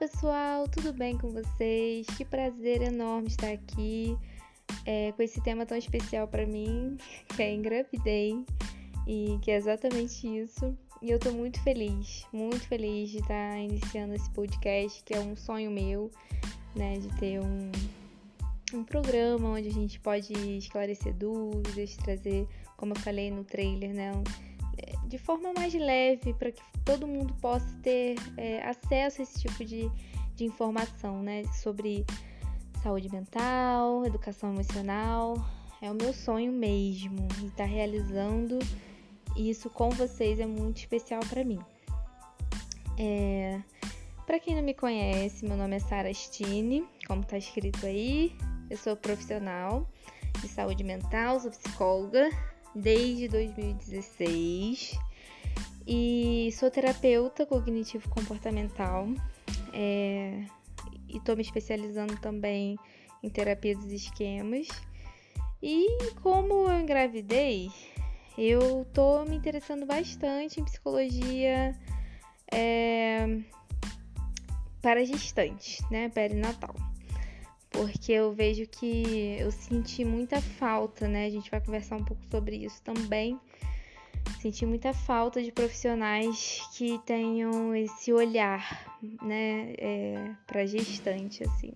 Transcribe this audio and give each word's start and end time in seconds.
pessoal, 0.00 0.66
tudo 0.66 0.94
bem 0.94 1.18
com 1.18 1.28
vocês? 1.28 2.06
Que 2.16 2.24
prazer 2.24 2.80
enorme 2.80 3.28
estar 3.28 3.52
aqui 3.52 4.16
é, 4.86 5.12
com 5.12 5.22
esse 5.22 5.42
tema 5.42 5.66
tão 5.66 5.76
especial 5.76 6.26
para 6.26 6.46
mim, 6.46 6.96
que 7.36 7.42
é 7.42 7.52
engravidei 7.52 8.42
e 9.06 9.38
que 9.42 9.50
é 9.50 9.56
exatamente 9.56 10.26
isso. 10.26 10.74
E 11.02 11.10
eu 11.10 11.18
tô 11.18 11.32
muito 11.32 11.62
feliz, 11.62 12.26
muito 12.32 12.66
feliz 12.66 13.10
de 13.10 13.18
estar 13.18 13.58
iniciando 13.58 14.14
esse 14.14 14.30
podcast, 14.30 15.04
que 15.04 15.12
é 15.12 15.20
um 15.20 15.36
sonho 15.36 15.70
meu, 15.70 16.10
né, 16.74 16.94
de 16.98 17.08
ter 17.18 17.38
um, 17.38 17.70
um 18.72 18.82
programa 18.82 19.50
onde 19.50 19.68
a 19.68 19.72
gente 19.72 20.00
pode 20.00 20.32
esclarecer 20.56 21.12
dúvidas, 21.12 21.94
trazer, 21.98 22.48
como 22.74 22.94
eu 22.94 23.00
falei 23.00 23.30
no 23.30 23.44
trailer, 23.44 23.92
né, 23.92 24.12
um, 24.12 24.24
de 25.10 25.18
forma 25.18 25.52
mais 25.52 25.74
leve 25.74 26.32
para 26.34 26.52
que 26.52 26.62
todo 26.84 27.04
mundo 27.04 27.34
possa 27.40 27.66
ter 27.82 28.14
é, 28.36 28.62
acesso 28.62 29.20
a 29.20 29.24
esse 29.24 29.40
tipo 29.40 29.64
de, 29.64 29.90
de 30.36 30.44
informação, 30.44 31.20
né? 31.20 31.42
Sobre 31.60 32.06
saúde 32.80 33.10
mental, 33.10 34.06
educação 34.06 34.52
emocional. 34.54 35.34
É 35.82 35.90
o 35.90 35.94
meu 35.94 36.12
sonho 36.12 36.52
mesmo 36.52 37.26
e 37.42 37.46
estar 37.46 37.56
tá 37.56 37.64
realizando 37.64 38.60
isso 39.36 39.68
com 39.68 39.90
vocês 39.90 40.38
é 40.38 40.46
muito 40.46 40.78
especial 40.78 41.20
para 41.28 41.42
mim. 41.42 41.58
É, 42.96 43.60
para 44.24 44.38
quem 44.38 44.54
não 44.54 44.62
me 44.62 44.74
conhece, 44.74 45.44
meu 45.44 45.56
nome 45.56 45.74
é 45.74 45.80
Sara 45.80 46.14
Stine, 46.14 46.86
como 47.08 47.22
está 47.22 47.36
escrito 47.36 47.84
aí. 47.84 48.32
Eu 48.68 48.76
sou 48.76 48.94
profissional 48.96 49.88
de 50.40 50.46
saúde 50.46 50.84
mental, 50.84 51.40
sou 51.40 51.50
psicóloga, 51.50 52.30
desde 52.74 53.28
2016 53.28 54.98
e 55.86 56.50
sou 56.52 56.70
terapeuta 56.70 57.44
cognitivo 57.46 58.08
comportamental 58.10 59.08
é, 59.72 60.44
e 61.08 61.16
estou 61.16 61.36
me 61.36 61.42
especializando 61.42 62.16
também 62.18 62.76
em 63.22 63.28
terapia 63.28 63.76
dos 63.76 63.90
esquemas. 63.90 64.68
E 65.62 65.98
como 66.22 66.70
eu 66.70 66.80
engravidei, 66.80 67.70
eu 68.38 68.86
tô 68.94 69.24
me 69.24 69.36
interessando 69.36 69.84
bastante 69.84 70.60
em 70.60 70.64
psicologia 70.64 71.76
é, 72.50 73.40
para 74.80 75.04
gestantes, 75.04 75.80
né, 75.90 76.08
perinatal 76.08 76.89
porque 77.70 78.12
eu 78.12 78.32
vejo 78.32 78.66
que 78.66 79.36
eu 79.38 79.50
senti 79.50 80.04
muita 80.04 80.40
falta, 80.40 81.08
né? 81.08 81.26
A 81.26 81.30
gente 81.30 81.50
vai 81.50 81.60
conversar 81.60 81.96
um 81.96 82.04
pouco 82.04 82.22
sobre 82.30 82.56
isso 82.56 82.82
também. 82.82 83.38
Senti 84.40 84.66
muita 84.66 84.92
falta 84.92 85.42
de 85.42 85.52
profissionais 85.52 86.60
que 86.74 86.98
tenham 87.04 87.74
esse 87.74 88.12
olhar, 88.12 88.98
né, 89.22 89.74
é, 89.78 90.34
para 90.46 90.66
gestante, 90.66 91.42
assim. 91.44 91.72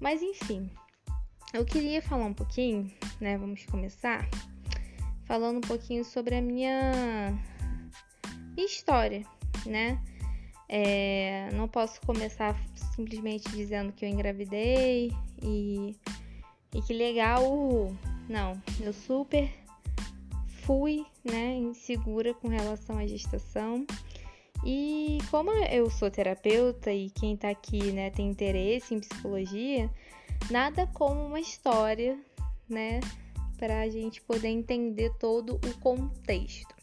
Mas 0.00 0.22
enfim, 0.22 0.68
eu 1.52 1.64
queria 1.64 2.00
falar 2.00 2.26
um 2.26 2.34
pouquinho, 2.34 2.90
né? 3.20 3.36
Vamos 3.38 3.64
começar 3.66 4.28
falando 5.24 5.58
um 5.58 5.68
pouquinho 5.68 6.04
sobre 6.04 6.34
a 6.34 6.42
minha 6.42 7.38
história, 8.56 9.24
né? 9.66 10.00
É, 10.68 11.50
não 11.52 11.68
posso 11.68 12.00
começar 12.02 12.58
simplesmente 12.94 13.48
dizendo 13.50 13.92
que 13.92 14.04
eu 14.04 14.08
engravidei 14.08 15.12
e, 15.42 15.96
e 16.74 16.82
que 16.82 16.92
legal. 16.92 17.42
Não, 18.28 18.60
eu 18.80 18.92
super 18.92 19.50
fui, 20.62 21.04
né, 21.24 21.56
insegura 21.56 22.32
com 22.34 22.48
relação 22.48 22.98
à 22.98 23.06
gestação. 23.06 23.86
E 24.64 25.18
como 25.30 25.50
eu 25.50 25.90
sou 25.90 26.10
terapeuta 26.10 26.92
e 26.92 27.10
quem 27.10 27.36
tá 27.36 27.50
aqui, 27.50 27.90
né, 27.90 28.10
tem 28.10 28.28
interesse 28.28 28.94
em 28.94 29.00
psicologia, 29.00 29.90
nada 30.50 30.86
como 30.94 31.26
uma 31.26 31.40
história, 31.40 32.16
né, 32.68 33.00
para 33.58 33.80
a 33.80 33.88
gente 33.88 34.20
poder 34.22 34.48
entender 34.48 35.10
todo 35.18 35.56
o 35.56 35.78
contexto. 35.80 36.74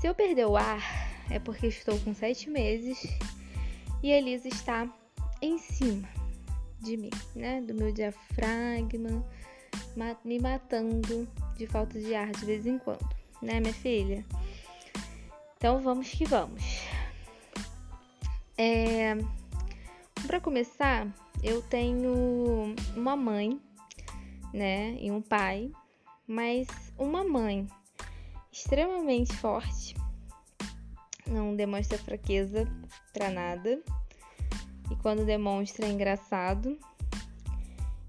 Se 0.00 0.06
eu 0.06 0.14
perder 0.14 0.46
o 0.46 0.56
ar, 0.56 0.82
é 1.30 1.38
porque 1.38 1.66
estou 1.68 1.98
com 2.00 2.14
sete 2.14 2.50
meses 2.50 2.98
e 4.02 4.10
Elisa 4.10 4.48
está 4.48 4.88
em 5.40 5.58
cima 5.58 6.08
de 6.80 6.96
mim, 6.96 7.10
né? 7.34 7.60
Do 7.60 7.74
meu 7.74 7.92
diafragma, 7.92 9.24
me 10.24 10.38
matando 10.38 11.28
de 11.56 11.66
falta 11.66 11.98
de 11.98 12.14
ar 12.14 12.30
de 12.30 12.44
vez 12.44 12.66
em 12.66 12.78
quando, 12.78 13.08
né, 13.42 13.60
minha 13.60 13.74
filha? 13.74 14.24
Então 15.56 15.80
vamos 15.80 16.08
que 16.08 16.24
vamos. 16.24 16.62
É... 18.56 19.16
Para 20.26 20.40
começar, 20.40 21.06
eu 21.42 21.62
tenho 21.62 22.74
uma 22.96 23.16
mãe, 23.16 23.60
né, 24.52 24.96
e 25.00 25.10
um 25.10 25.22
pai, 25.22 25.70
mas 26.26 26.66
uma 26.98 27.24
mãe 27.24 27.66
extremamente 28.52 29.34
forte, 29.36 29.94
não 31.26 31.54
demonstra 31.54 31.98
fraqueza 31.98 32.66
para 33.12 33.30
nada. 33.30 33.80
E 34.90 34.96
quando 34.96 35.24
demonstra 35.24 35.86
é 35.86 35.90
engraçado. 35.90 36.78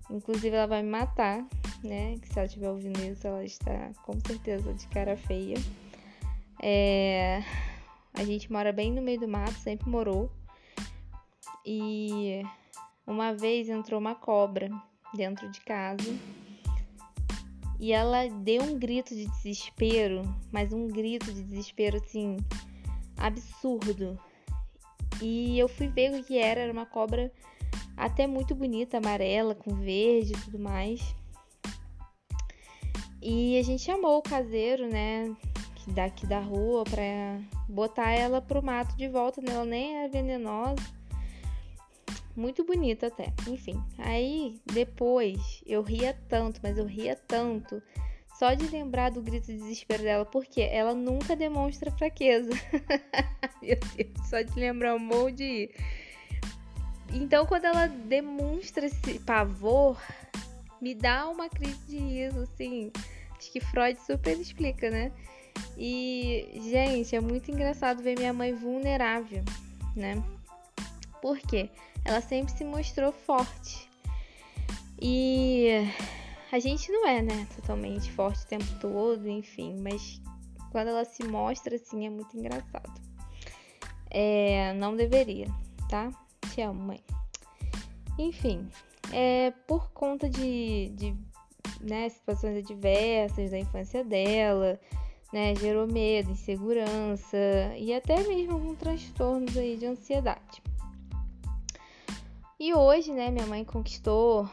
Inclusive 0.09 0.55
ela 0.55 0.67
vai 0.67 0.81
me 0.81 0.89
matar, 0.89 1.45
né? 1.83 2.15
Que 2.19 2.27
se 2.27 2.39
ela 2.39 2.45
estiver 2.47 2.69
ouvindo 2.69 2.99
isso, 3.03 3.27
ela 3.27 3.43
está 3.43 3.91
com 4.03 4.13
certeza 4.25 4.73
de 4.73 4.87
cara 4.87 5.15
feia. 5.15 5.57
É... 6.61 7.43
A 8.13 8.23
gente 8.23 8.51
mora 8.51 8.73
bem 8.73 8.91
no 8.91 9.01
meio 9.01 9.19
do 9.19 9.27
mato, 9.27 9.53
sempre 9.53 9.89
morou. 9.89 10.31
E 11.65 12.41
uma 13.05 13.33
vez 13.33 13.69
entrou 13.69 13.99
uma 13.99 14.15
cobra 14.15 14.69
dentro 15.13 15.49
de 15.51 15.61
casa. 15.61 16.17
E 17.79 17.93
ela 17.93 18.27
deu 18.27 18.61
um 18.61 18.77
grito 18.77 19.15
de 19.15 19.25
desespero, 19.27 20.23
mas 20.51 20.73
um 20.73 20.87
grito 20.87 21.31
de 21.31 21.43
desespero 21.43 21.97
assim, 21.97 22.35
absurdo. 23.15 24.19
E 25.21 25.59
eu 25.59 25.67
fui 25.67 25.87
ver 25.87 26.13
o 26.13 26.23
que 26.23 26.37
era, 26.37 26.61
era 26.61 26.71
uma 26.71 26.85
cobra 26.85 27.31
até 27.95 28.25
muito 28.25 28.55
bonita, 28.55 28.97
amarela, 28.97 29.53
com 29.53 29.75
verde 29.75 30.33
e 30.33 30.41
tudo 30.41 30.59
mais. 30.59 31.15
E 33.21 33.57
a 33.57 33.63
gente 33.63 33.83
chamou 33.83 34.17
o 34.17 34.21
caseiro, 34.21 34.87
né, 34.87 35.35
daqui 35.87 36.25
da 36.25 36.39
rua 36.39 36.83
pra 36.83 37.39
botar 37.67 38.11
ela 38.11 38.41
pro 38.41 38.63
mato 38.63 38.95
de 38.95 39.07
volta, 39.07 39.41
né? 39.41 39.53
Ela 39.53 39.65
nem 39.65 39.97
é 39.97 40.07
venenosa. 40.07 40.81
Muito 42.35 42.63
bonita 42.63 43.07
até. 43.07 43.33
Enfim, 43.47 43.83
aí 43.97 44.55
depois 44.65 45.61
eu 45.65 45.81
ria 45.81 46.17
tanto, 46.29 46.59
mas 46.63 46.77
eu 46.77 46.85
ria 46.85 47.15
tanto 47.15 47.81
só 48.39 48.53
de 48.53 48.67
lembrar 48.69 49.11
do 49.11 49.21
grito 49.21 49.47
de 49.47 49.57
desespero 49.57 50.01
dela, 50.01 50.25
porque 50.25 50.61
ela 50.61 50.93
nunca 50.95 51.35
demonstra 51.35 51.91
fraqueza. 51.91 52.51
Meu 53.61 53.77
Deus, 53.97 54.29
só 54.29 54.41
de 54.41 54.57
lembrar 54.57 54.95
o 54.95 54.99
molde. 54.99 55.69
Então, 57.11 57.45
quando 57.45 57.65
ela 57.65 57.87
demonstra 57.87 58.85
esse 58.85 59.19
pavor, 59.19 60.01
me 60.79 60.95
dá 60.95 61.27
uma 61.27 61.49
crise 61.49 61.85
de 61.85 61.97
riso, 61.97 62.39
assim. 62.43 62.93
Acho 63.37 63.51
que 63.51 63.59
Freud 63.59 63.99
super 63.99 64.39
explica, 64.39 64.89
né? 64.89 65.11
E, 65.77 66.61
gente, 66.71 67.13
é 67.13 67.19
muito 67.19 67.51
engraçado 67.51 68.01
ver 68.01 68.17
minha 68.17 68.31
mãe 68.31 68.53
vulnerável, 68.53 69.43
né? 69.97 70.23
Por 71.21 71.37
quê? 71.39 71.69
Ela 72.05 72.21
sempre 72.21 72.53
se 72.53 72.63
mostrou 72.63 73.11
forte. 73.11 73.89
E 75.01 75.83
a 76.51 76.59
gente 76.59 76.91
não 76.91 77.07
é, 77.07 77.21
né, 77.21 77.47
totalmente 77.55 78.11
forte 78.11 78.43
o 78.43 78.47
tempo 78.47 78.65
todo, 78.79 79.27
enfim, 79.27 79.75
mas 79.79 80.21
quando 80.71 80.87
ela 80.87 81.05
se 81.05 81.23
mostra 81.23 81.75
assim 81.75 82.05
é 82.05 82.09
muito 82.09 82.37
engraçado. 82.37 82.99
É, 84.09 84.73
não 84.73 84.95
deveria, 84.95 85.47
tá? 85.87 86.11
Te 86.51 86.61
amo, 86.61 86.81
mãe. 86.81 87.03
Enfim, 88.17 88.67
é, 89.11 89.51
por 89.67 89.91
conta 89.91 90.27
de, 90.27 90.89
de 90.95 91.15
né, 91.79 92.09
situações 92.09 92.57
adversas 92.57 93.51
da 93.51 93.59
infância 93.59 94.03
dela, 94.03 94.79
né, 95.31 95.55
gerou 95.55 95.87
medo, 95.87 96.31
insegurança 96.31 97.37
e 97.77 97.93
até 97.93 98.27
mesmo 98.27 98.53
alguns 98.53 98.77
transtornos 98.77 99.55
aí 99.55 99.77
de 99.77 99.85
ansiedade. 99.85 100.63
E 102.59 102.73
hoje, 102.73 103.13
né, 103.13 103.29
minha 103.29 103.45
mãe 103.45 103.63
conquistou 103.63 104.49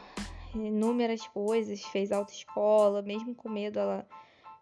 inúmeras 0.55 1.27
coisas, 1.27 1.81
fez 1.83 2.11
autoescola, 2.11 3.01
mesmo 3.01 3.35
com 3.35 3.49
medo 3.49 3.79
ela 3.79 4.07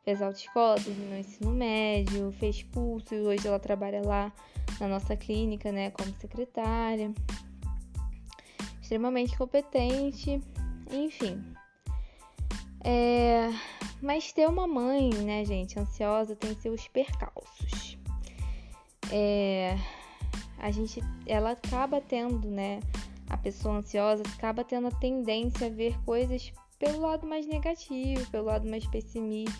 fez 0.03 0.21
autoescola, 0.21 0.75
terminou 0.75 1.17
ensino 1.17 1.51
médio, 1.51 2.31
fez 2.33 2.63
curso 2.63 3.15
e 3.15 3.21
hoje 3.21 3.47
ela 3.47 3.59
trabalha 3.59 4.01
lá 4.05 4.31
na 4.79 4.87
nossa 4.87 5.15
clínica, 5.15 5.71
né, 5.71 5.89
como 5.91 6.13
secretária. 6.15 7.11
Extremamente 8.79 9.35
competente, 9.35 10.39
enfim. 10.91 11.43
É... 12.83 13.49
Mas 13.99 14.31
ter 14.31 14.47
uma 14.47 14.67
mãe, 14.67 15.09
né, 15.09 15.43
gente, 15.43 15.79
ansiosa 15.79 16.35
tem 16.35 16.53
seus 16.55 16.87
percalços. 16.87 17.97
É... 19.11 19.75
a 20.59 20.69
gente, 20.69 21.01
ela 21.25 21.51
acaba 21.51 21.99
tendo, 21.99 22.47
né? 22.47 22.79
A 23.29 23.37
pessoa 23.37 23.77
ansiosa 23.77 24.23
acaba 24.35 24.63
tendo 24.63 24.87
a 24.87 24.91
tendência 24.91 25.67
a 25.67 25.69
ver 25.69 25.97
coisas 26.03 26.53
pelo 26.77 27.01
lado 27.01 27.25
mais 27.25 27.47
negativo, 27.47 28.29
pelo 28.29 28.45
lado 28.45 28.69
mais 28.69 28.85
pessimista, 28.85 29.57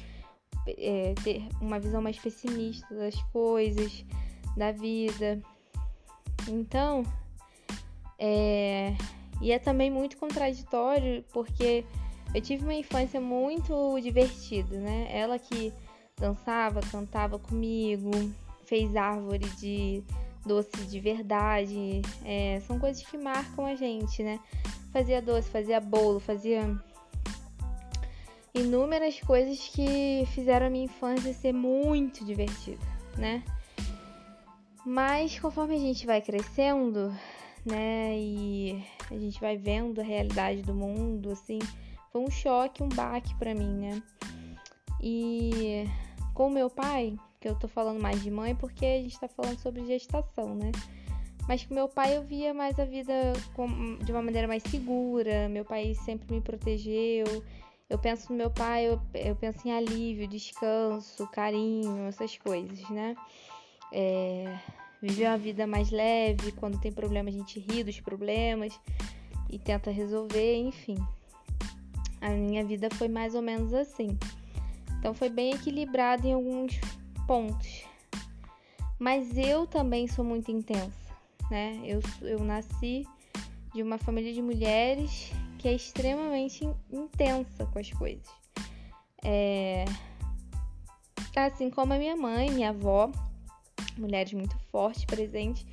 é, 0.68 1.14
ter 1.24 1.48
uma 1.62 1.80
visão 1.80 2.02
mais 2.02 2.18
pessimista 2.18 2.94
das 2.94 3.16
coisas, 3.32 4.06
da 4.56 4.72
vida. 4.72 5.42
Então, 6.48 7.04
é, 8.20 8.94
e 9.42 9.52
é 9.52 9.60
também 9.60 9.90
muito 9.90 10.18
contraditório 10.18 11.24
porque 11.34 11.86
eu 12.34 12.42
tive 12.42 12.64
uma 12.64 12.74
infância 12.74 13.20
muito 13.20 14.00
divertida, 14.00 14.78
né? 14.80 15.08
Ela 15.10 15.40
que 15.40 15.74
dançava, 16.18 16.82
cantava 16.92 17.40
comigo, 17.40 18.12
fez 18.66 18.96
árvore 18.96 19.48
de 19.58 20.04
doce 20.46 20.86
de 20.88 21.00
verdade. 21.00 22.02
É, 22.24 22.62
são 22.68 22.80
coisas 22.80 23.04
que 23.04 23.18
marcam 23.18 23.66
a 23.66 23.76
gente, 23.76 24.24
né? 24.24 24.40
Fazia 24.92 25.22
doce, 25.22 25.50
fazia 25.50 25.80
bolo, 25.80 26.20
fazia 26.20 26.62
inúmeras 28.54 29.20
coisas 29.20 29.60
que 29.68 30.24
fizeram 30.34 30.68
a 30.68 30.70
minha 30.70 30.86
infância 30.86 31.34
ser 31.34 31.54
muito 31.54 32.24
divertida, 32.24 32.80
né? 33.18 33.44
Mas 34.86 35.38
conforme 35.40 35.76
a 35.76 35.80
gente 35.80 36.06
vai 36.06 36.22
crescendo, 36.22 37.14
né, 37.66 38.18
e 38.18 38.84
a 39.10 39.18
gente 39.18 39.42
vai 39.42 39.58
vendo 39.58 40.00
a 40.00 40.04
realidade 40.04 40.62
do 40.62 40.74
mundo, 40.74 41.32
assim, 41.32 41.60
foi 42.12 42.22
um 42.22 42.30
choque, 42.30 42.84
um 42.84 42.90
baque 42.90 43.36
para 43.36 43.54
mim, 43.54 43.74
né? 43.80 44.04
E 45.02 45.86
com 46.34 46.50
meu 46.50 46.70
pai, 46.70 47.18
eu 47.48 47.56
tô 47.56 47.68
falando 47.68 48.02
mais 48.02 48.22
de 48.22 48.32
mãe 48.32 48.56
porque 48.56 48.86
a 48.86 49.02
gente 49.02 49.20
tá 49.20 49.28
falando 49.28 49.60
sobre 49.60 49.86
gestação, 49.86 50.56
né? 50.56 50.72
Mas 51.48 51.64
com 51.64 51.76
meu 51.76 51.88
pai 51.88 52.18
eu 52.18 52.24
via 52.24 52.54
mais 52.54 52.80
a 52.80 52.86
vida 52.86 53.14
de 54.04 54.12
uma 54.12 54.22
maneira 54.22 54.48
mais 54.48 54.64
segura. 54.64 55.48
Meu 55.48 55.64
pai 55.64 55.94
sempre 55.94 56.34
me 56.34 56.42
protegeu. 56.42 57.26
Eu 57.88 58.00
penso 58.00 58.32
no 58.32 58.38
meu 58.38 58.50
pai, 58.50 58.88
eu, 58.88 59.00
eu 59.14 59.36
penso 59.36 59.68
em 59.68 59.72
alívio, 59.72 60.28
descanso, 60.28 61.28
carinho, 61.28 62.08
essas 62.08 62.36
coisas, 62.36 62.90
né? 62.90 63.16
É, 63.94 64.58
viver 65.00 65.28
uma 65.28 65.38
vida 65.38 65.68
mais 65.68 65.92
leve, 65.92 66.52
quando 66.54 66.80
tem 66.80 66.92
problema 66.92 67.30
a 67.30 67.32
gente 67.32 67.60
ri 67.60 67.84
dos 67.84 68.00
problemas 68.00 68.80
e 69.52 69.60
tenta 69.60 69.92
resolver, 69.92 70.58
enfim. 70.58 70.98
A 72.20 72.30
minha 72.32 72.66
vida 72.66 72.90
foi 72.96 73.08
mais 73.08 73.36
ou 73.36 73.42
menos 73.44 73.72
assim. 73.72 74.18
Então 74.98 75.14
foi 75.14 75.30
bem 75.30 75.52
equilibrado 75.54 76.26
em 76.26 76.34
alguns 76.34 76.80
pontos. 77.26 77.84
Mas 79.00 79.38
eu 79.38 79.68
também 79.68 80.08
sou 80.08 80.24
muito 80.24 80.52
intensa, 80.52 81.16
né? 81.52 81.82
Eu, 81.84 82.00
eu 82.22 82.40
nasci 82.40 83.06
de 83.74 83.84
uma 83.84 83.98
família 83.98 84.34
de 84.34 84.42
mulheres 84.42 85.32
que 85.58 85.68
é 85.68 85.74
extremamente 85.74 86.68
intensa 86.92 87.66
com 87.66 87.80
as 87.80 87.92
coisas. 87.92 88.28
É... 89.24 89.86
Assim 91.36 91.70
como 91.70 91.94
a 91.94 91.98
minha 91.98 92.16
mãe, 92.16 92.50
minha 92.50 92.70
avó, 92.70 93.12
mulheres 93.98 94.32
muito 94.32 94.58
fortes, 94.72 95.04
presentes, 95.04 95.66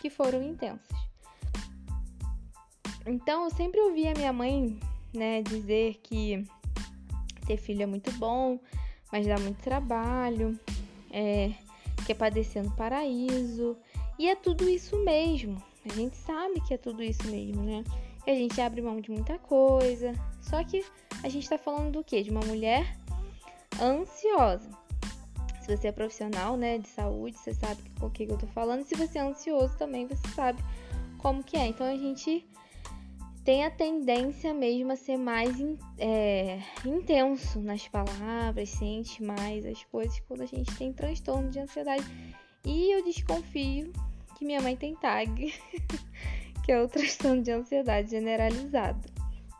que 0.00 0.08
foram 0.08 0.42
intensas. 0.42 0.96
Então 3.06 3.44
eu 3.44 3.50
sempre 3.50 3.80
ouvi 3.80 4.08
a 4.08 4.14
minha 4.14 4.32
mãe 4.32 4.78
né, 5.12 5.42
dizer 5.42 6.00
que 6.02 6.44
ter 7.46 7.56
filho 7.56 7.82
é 7.82 7.86
muito 7.86 8.10
bom, 8.12 8.58
mas 9.10 9.26
dá 9.26 9.38
muito 9.38 9.60
trabalho, 9.62 10.58
é, 11.10 11.52
que 12.06 12.12
é 12.12 12.14
padecer 12.14 12.62
no 12.62 12.70
paraíso. 12.72 13.76
E 14.18 14.28
é 14.28 14.36
tudo 14.36 14.68
isso 14.68 14.98
mesmo. 15.04 15.62
A 15.84 15.94
gente 15.94 16.16
sabe 16.16 16.60
que 16.60 16.74
é 16.74 16.76
tudo 16.76 17.02
isso 17.02 17.26
mesmo, 17.28 17.62
né? 17.62 17.84
Que 18.24 18.30
a 18.30 18.34
gente 18.34 18.60
abre 18.60 18.82
mão 18.82 19.00
de 19.00 19.10
muita 19.10 19.38
coisa. 19.38 20.12
Só 20.40 20.62
que 20.62 20.84
a 21.22 21.28
gente 21.28 21.48
tá 21.48 21.56
falando 21.56 21.92
do 21.92 22.04
quê? 22.04 22.22
De 22.22 22.30
uma 22.30 22.42
mulher 22.42 22.96
ansiosa. 23.80 24.68
Se 25.60 25.76
você 25.76 25.88
é 25.88 25.92
profissional, 25.92 26.56
né, 26.56 26.78
de 26.78 26.88
saúde, 26.88 27.38
você 27.38 27.54
sabe 27.54 27.80
o 28.00 28.10
que 28.10 28.24
eu 28.24 28.36
tô 28.36 28.46
falando. 28.48 28.84
Se 28.84 28.94
você 28.94 29.18
é 29.18 29.22
ansioso 29.22 29.76
também, 29.78 30.06
você 30.06 30.28
sabe 30.34 30.62
como 31.18 31.42
que 31.42 31.56
é. 31.56 31.66
Então 31.66 31.86
a 31.86 31.96
gente 31.96 32.46
tem 33.44 33.64
a 33.64 33.70
tendência 33.70 34.52
mesmo 34.52 34.92
a 34.92 34.96
ser 34.96 35.16
mais 35.16 35.56
é, 35.98 36.60
intenso 36.84 37.60
nas 37.60 37.88
palavras, 37.88 38.68
sente 38.68 39.22
mais 39.22 39.64
as 39.64 39.82
coisas 39.84 40.20
quando 40.20 40.42
a 40.42 40.46
gente 40.46 40.74
tem 40.76 40.92
transtorno 40.92 41.50
de 41.50 41.58
ansiedade. 41.58 42.04
E 42.64 42.92
eu 42.92 43.04
desconfio 43.04 43.92
que 44.36 44.44
minha 44.44 44.60
mãe 44.60 44.76
tem 44.76 44.94
TAG, 44.94 45.54
que 46.64 46.72
é 46.72 46.82
o 46.82 46.88
transtorno 46.88 47.42
de 47.42 47.50
ansiedade 47.50 48.10
generalizado, 48.10 49.08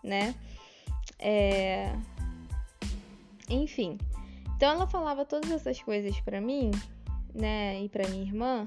né? 0.05 0.35
É... 1.19 1.93
Enfim, 3.49 3.99
então 4.57 4.73
ela 4.73 4.87
falava 4.87 5.25
todas 5.25 5.51
essas 5.51 5.83
coisas 5.83 6.21
para 6.21 6.41
mim, 6.41 6.71
né, 7.35 7.83
e 7.83 7.89
para 7.89 8.09
minha 8.09 8.23
irmã, 8.23 8.67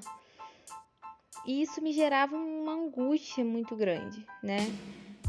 e 1.45 1.61
isso 1.61 1.81
me 1.81 1.91
gerava 1.91 2.35
uma 2.35 2.73
angústia 2.73 3.43
muito 3.43 3.75
grande, 3.75 4.25
né? 4.41 4.59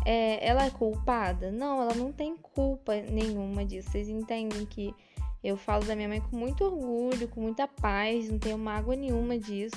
É, 0.05 0.47
ela 0.47 0.65
é 0.65 0.71
culpada? 0.71 1.51
Não, 1.51 1.83
ela 1.83 1.95
não 1.95 2.13
tem 2.13 2.37
culpa 2.37 2.95
nenhuma 2.95 3.65
disso. 3.65 3.91
Vocês 3.91 4.09
entendem 4.09 4.65
que 4.67 4.95
eu 5.43 5.57
falo 5.57 5.85
da 5.85 5.97
minha 5.97 6.09
mãe 6.09 6.21
com 6.21 6.37
muito 6.37 6.65
orgulho, 6.65 7.29
com 7.29 7.41
muita 7.41 7.67
paz, 7.67 8.31
não 8.31 8.39
tenho 8.39 8.59
mágoa 8.59 8.95
nenhuma 8.95 9.39
disso, 9.39 9.77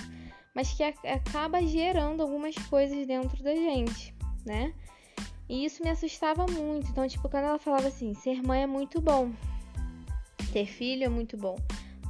mas 0.53 0.73
que 0.73 0.83
acaba 0.83 1.61
gerando 1.65 2.21
algumas 2.21 2.55
coisas 2.55 3.07
dentro 3.07 3.41
da 3.43 3.55
gente, 3.55 4.13
né? 4.45 4.73
E 5.49 5.65
isso 5.65 5.81
me 5.83 5.89
assustava 5.89 6.45
muito. 6.45 6.89
Então, 6.89 7.07
tipo, 7.07 7.27
quando 7.29 7.45
ela 7.45 7.59
falava 7.59 7.87
assim: 7.87 8.13
ser 8.13 8.43
mãe 8.43 8.63
é 8.63 8.67
muito 8.67 9.01
bom, 9.01 9.31
ter 10.51 10.65
filho 10.65 11.05
é 11.05 11.09
muito 11.09 11.35
bom, 11.35 11.55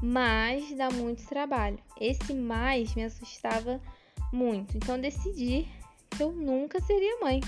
mas 0.01 0.75
dá 0.75 0.89
muito 0.89 1.25
trabalho. 1.27 1.79
Esse 2.00 2.33
mais 2.33 2.94
me 2.94 3.03
assustava 3.03 3.74
muito. 3.74 3.96
Então, 4.75 5.00
decidi 5.00 5.68
que 6.09 6.24
eu 6.24 6.31
nunca 6.31 6.79
seria 6.81 7.19
mãe 7.19 7.41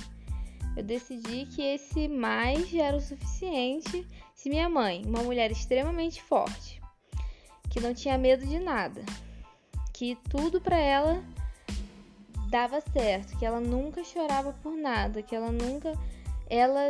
eu 0.79 0.83
decidi 0.83 1.45
que 1.45 1.61
esse 1.61 2.07
mais 2.07 2.73
era 2.73 2.95
o 2.95 3.01
suficiente 3.01 4.07
se 4.33 4.49
minha 4.49 4.69
mãe, 4.69 5.03
uma 5.05 5.21
mulher 5.21 5.51
extremamente 5.51 6.23
forte, 6.23 6.81
que 7.69 7.81
não 7.81 7.93
tinha 7.93 8.17
medo 8.17 8.45
de 8.45 8.59
nada, 8.59 9.03
que 9.91 10.17
tudo 10.29 10.61
para 10.61 10.77
ela 10.77 11.21
dava 12.49 12.79
certo, 12.79 13.37
que 13.37 13.45
ela 13.45 13.59
nunca 13.59 14.05
chorava 14.05 14.53
por 14.63 14.71
nada, 14.71 15.21
que 15.21 15.35
ela 15.35 15.51
nunca 15.51 15.91
ela 16.49 16.87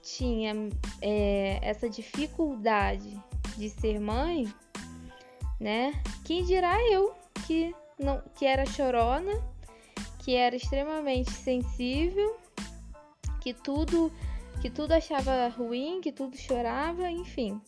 tinha 0.00 0.54
é, 1.00 1.58
essa 1.62 1.90
dificuldade 1.90 3.20
de 3.56 3.68
ser 3.68 3.98
mãe, 3.98 4.46
né? 5.58 6.00
Quem 6.24 6.44
dirá 6.44 6.80
eu 6.92 7.12
que 7.44 7.74
não 8.02 8.22
que 8.34 8.44
era 8.44 8.66
chorona, 8.66 9.32
que 10.18 10.34
era 10.34 10.54
extremamente 10.54 11.30
sensível 11.30 12.36
que 13.40 13.52
tudo 13.52 14.12
que 14.60 14.70
tudo 14.70 14.92
achava 14.92 15.48
ruim, 15.48 16.00
que 16.00 16.12
tudo 16.12 16.36
chorava, 16.36 17.10
enfim. 17.10 17.60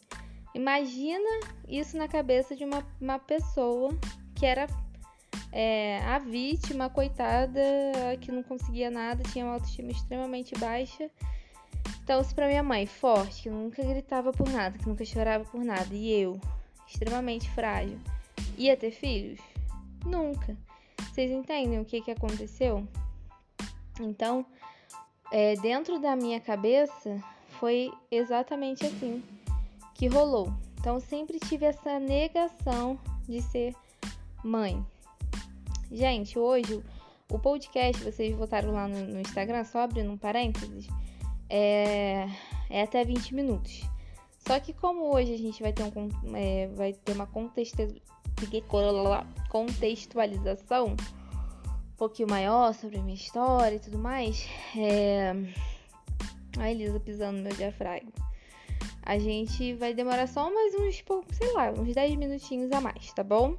Imagina 0.55 1.29
isso 1.69 1.97
na 1.97 2.07
cabeça 2.07 2.55
de 2.55 2.65
uma, 2.65 2.87
uma 3.01 3.19
pessoa 3.19 3.91
que 4.37 4.47
era 4.47 4.69
é, 5.51 5.99
a 6.05 6.21
vítima, 6.21 6.89
coitada, 6.89 7.61
que 8.21 8.31
não 8.31 8.45
conseguia 8.45 8.91
nada, 8.91 9.25
tinha 9.33 9.45
uma 9.45 9.55
autoestima 9.55 9.91
extremamente 9.91 10.57
baixa. 10.57 11.11
Então, 12.05 12.23
se 12.23 12.33
pra 12.33 12.47
minha 12.47 12.63
mãe, 12.63 12.87
forte, 12.87 13.43
que 13.43 13.51
nunca 13.51 13.83
gritava 13.83 14.31
por 14.31 14.49
nada, 14.49 14.79
que 14.79 14.89
nunca 14.89 15.05
chorava 15.05 15.45
por 15.45 15.65
nada, 15.65 15.93
e 15.93 16.13
eu, 16.13 16.41
extremamente 16.87 17.51
frágil, 17.51 17.99
ia 18.57 18.77
ter 18.77 18.93
filhos? 18.93 19.41
Nunca. 20.05 20.57
Vocês 20.99 21.31
entendem 21.31 21.81
o 21.81 21.85
que, 21.85 22.01
que 22.01 22.11
aconteceu? 22.11 22.87
Então, 24.01 24.45
é, 25.31 25.55
dentro 25.57 25.99
da 25.99 26.15
minha 26.17 26.41
cabeça 26.41 27.23
foi 27.61 27.91
exatamente 28.11 28.85
assim 28.85 29.23
que 29.95 30.09
rolou. 30.09 30.53
Então 30.79 31.01
sempre 31.01 31.39
tive 31.39 31.65
essa 31.65 31.99
negação 31.99 32.99
de 33.27 33.41
ser 33.41 33.75
mãe. 34.43 34.85
Gente, 35.91 36.39
hoje 36.39 36.83
o 37.31 37.39
podcast, 37.39 38.03
vocês 38.05 38.37
votaram 38.37 38.73
lá 38.73 38.87
no, 38.87 39.01
no 39.07 39.21
Instagram, 39.21 39.65
só 39.65 39.81
abrindo 39.81 40.11
um 40.11 40.17
parênteses, 40.19 40.87
é, 41.49 42.29
é, 42.69 42.83
até 42.83 43.05
20 43.05 43.35
minutos. 43.35 43.83
Só 44.47 44.61
que 44.61 44.75
como 44.75 45.15
hoje 45.15 45.33
a 45.33 45.39
gente 45.39 45.63
vai 45.63 45.73
ter, 45.73 45.85
um, 45.85 46.37
é, 46.37 46.67
vai 46.69 46.93
ter 46.93 47.13
uma 47.13 47.27
contextualização 49.49 50.89
um 50.89 51.97
pouquinho 51.97 52.29
maior 52.29 52.75
sobre 52.75 52.99
a 52.99 53.03
minha 53.03 53.15
história 53.15 53.77
e 53.77 53.81
tudo 53.81 53.99
mais, 53.99 54.47
é... 54.77 55.33
A 56.59 56.71
Elisa 56.71 57.01
pisando 57.01 57.39
no 57.39 57.45
meu 57.45 57.55
diafragma. 57.55 58.13
A 59.03 59.19
gente 59.19 59.75
vai 59.75 59.93
demorar 59.93 60.27
só 60.27 60.53
mais 60.53 60.75
uns 60.75 61.01
poucos, 61.03 61.37
sei 61.37 61.53
lá, 61.53 61.71
uns 61.71 61.95
10 61.95 62.17
minutinhos 62.17 62.73
a 62.73 62.81
mais, 62.81 63.13
tá 63.13 63.23
bom? 63.23 63.57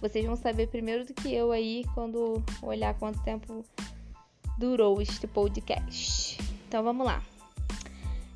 vocês 0.00 0.24
vão 0.24 0.36
saber 0.36 0.68
primeiro 0.68 1.04
do 1.04 1.14
que 1.14 1.34
eu 1.34 1.50
aí 1.50 1.84
quando 1.94 2.42
olhar 2.62 2.94
quanto 2.94 3.22
tempo 3.22 3.64
durou 4.56 5.00
este 5.02 5.26
podcast. 5.26 6.38
Então 6.66 6.82
vamos 6.82 7.06
lá. 7.06 7.22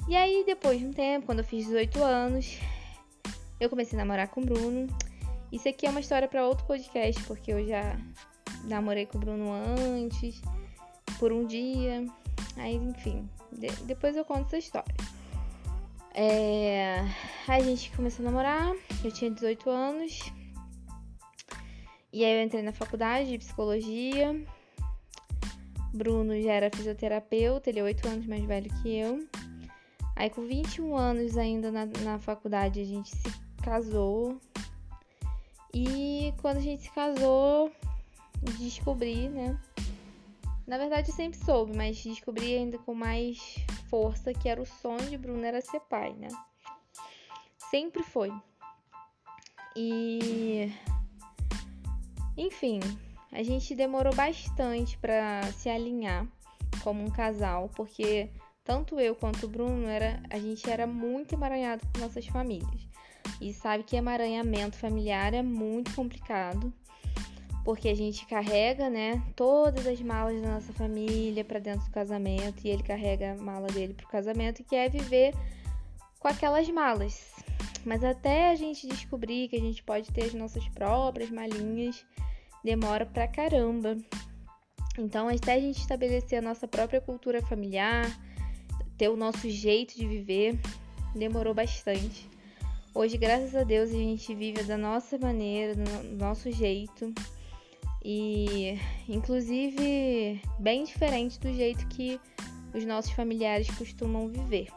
E 0.09 0.17
aí, 0.17 0.43
depois 0.45 0.81
de 0.81 0.87
um 0.87 0.93
tempo, 0.93 1.27
quando 1.27 1.39
eu 1.39 1.45
fiz 1.45 1.67
18 1.67 2.03
anos, 2.03 2.59
eu 3.61 3.71
comecei 3.71 3.97
a 3.97 4.03
namorar 4.03 4.29
com 4.29 4.41
o 4.41 4.45
Bruno. 4.45 4.89
Isso 5.52 5.68
aqui 5.68 5.87
é 5.87 5.90
uma 5.90 6.00
história 6.00 6.26
para 6.26 6.47
outro 6.47 6.64
podcast, 6.64 7.23
porque 7.25 7.52
eu 7.52 7.66
já 7.66 7.94
namorei 8.64 9.04
com 9.04 9.18
o 9.18 9.21
Bruno 9.21 9.52
antes, 9.52 10.40
por 11.18 11.30
um 11.30 11.47
dia. 11.47 12.06
Aí, 12.56 12.75
enfim, 12.75 13.28
de 13.52 13.68
depois 13.85 14.16
eu 14.16 14.25
conto 14.25 14.47
essa 14.47 14.56
história. 14.56 14.94
É... 16.14 17.04
A 17.47 17.61
gente 17.61 17.90
começou 17.92 18.25
a 18.25 18.30
namorar, 18.30 18.75
eu 19.04 19.12
tinha 19.12 19.30
18 19.30 19.68
anos. 19.68 20.32
E 22.11 22.25
aí 22.25 22.38
eu 22.38 22.42
entrei 22.42 22.62
na 22.62 22.73
faculdade 22.73 23.28
de 23.28 23.38
psicologia. 23.38 24.35
Bruno 25.92 26.40
já 26.40 26.52
era 26.52 26.71
fisioterapeuta, 26.75 27.68
ele 27.68 27.80
é 27.80 27.82
8 27.82 28.09
anos 28.09 28.26
mais 28.26 28.42
velho 28.44 28.71
que 28.80 28.97
eu. 28.97 29.28
Aí 30.16 30.30
com 30.30 30.47
21 30.47 30.97
anos 30.97 31.37
ainda 31.37 31.71
na, 31.71 31.85
na 31.85 32.18
faculdade 32.18 32.80
a 32.80 32.85
gente 32.85 33.11
se 33.11 33.32
casou. 33.62 34.40
E 35.75 36.35
quando 36.41 36.59
a 36.59 36.61
gente 36.61 36.83
se 36.83 36.91
casou, 36.91 37.73
descobri, 38.59 39.29
né? 39.29 39.59
Na 40.67 40.79
verdade 40.79 41.11
eu 41.11 41.14
sempre 41.14 41.38
soube, 41.45 41.76
mas 41.76 42.02
descobri 42.02 42.57
ainda 42.57 42.79
com 42.79 42.95
mais 42.95 43.57
força 43.88 44.33
que 44.33 44.49
era 44.49 44.61
o 44.61 44.67
sonho 44.67 45.09
de 45.09 45.19
Bruno 45.19 45.45
era 45.45 45.61
ser 45.61 45.81
pai, 45.81 46.12
né? 46.14 46.29
Sempre 47.71 48.02
foi. 48.02 48.33
E 49.75 50.71
enfim, 52.37 52.81
a 53.31 53.43
gente 53.43 53.75
demorou 53.75 54.14
bastante 54.14 54.97
para 54.99 55.43
se 55.52 55.69
alinhar 55.69 56.26
como 56.83 57.02
um 57.02 57.11
casal, 57.11 57.71
porque 57.75 58.31
tanto 58.64 59.00
eu 59.00 59.14
quanto 59.14 59.47
o 59.47 59.49
Bruno 59.49 59.87
era, 59.87 60.23
a 60.31 60.38
gente 60.38 60.69
era 60.69 60.87
muito 60.87 61.35
emaranhado 61.35 61.87
com 61.93 62.00
nossas 62.00 62.26
famílias. 62.26 62.92
E 63.43 63.53
sabe 63.53 63.83
que 63.83 63.97
emaranhamento 63.97 64.77
familiar 64.77 65.35
é 65.35 65.43
muito 65.43 65.93
complicado, 65.97 66.73
porque 67.65 67.89
a 67.89 67.95
gente 67.95 68.25
carrega, 68.25 68.89
né, 68.89 69.21
todas 69.35 69.85
as 69.85 70.01
malas 70.01 70.41
da 70.41 70.53
nossa 70.53 70.73
família 70.73 71.45
para 71.45 71.59
dentro 71.59 71.85
do 71.85 71.91
casamento 71.91 72.65
e 72.65 72.69
ele 72.69 72.85
carrega 72.85 73.33
a 73.33 73.43
mala 73.43 73.67
dele 73.67 73.95
pro 73.95 74.07
casamento 74.07 74.61
e 74.61 74.65
quer 74.65 74.89
viver 74.89 75.35
com 76.21 76.29
aquelas 76.29 76.69
malas. 76.69 77.33
Mas 77.85 78.05
até 78.05 78.51
a 78.51 78.55
gente 78.55 78.87
descobrir 78.87 79.49
que 79.49 79.57
a 79.57 79.61
gente 79.61 79.83
pode 79.83 80.13
ter 80.13 80.27
as 80.27 80.35
nossas 80.35 80.69
próprias 80.69 81.29
malinhas, 81.29 82.07
demora 82.63 83.05
pra 83.05 83.27
caramba. 83.27 83.97
Então, 84.97 85.27
até 85.27 85.55
a 85.55 85.61
gente 85.61 85.81
estabelecer 85.81 86.39
a 86.39 86.43
nossa 86.43 86.69
própria 86.69 87.01
cultura 87.01 87.43
familiar, 87.43 88.07
ter 88.97 89.09
o 89.09 89.17
nosso 89.17 89.51
jeito 89.51 89.97
de 89.97 90.07
viver, 90.07 90.61
demorou 91.13 91.53
bastante. 91.53 92.31
Hoje, 92.95 93.17
graças 93.17 93.57
a 93.57 93.65
Deus, 93.65 93.89
a 93.89 93.95
gente 93.95 94.35
vive 94.35 94.63
da 94.65 94.77
nossa 94.77 95.17
maneira, 95.17 95.75
do 95.75 96.17
nosso 96.17 96.53
jeito. 96.53 97.11
E, 98.05 98.79
inclusive, 99.09 100.43
bem 100.59 100.85
diferente 100.85 101.41
do 101.41 101.51
jeito 101.55 101.87
que 101.87 102.21
os 102.75 102.85
nossos 102.85 103.11
familiares 103.13 103.71
costumam 103.79 104.29
viver. 104.29 104.69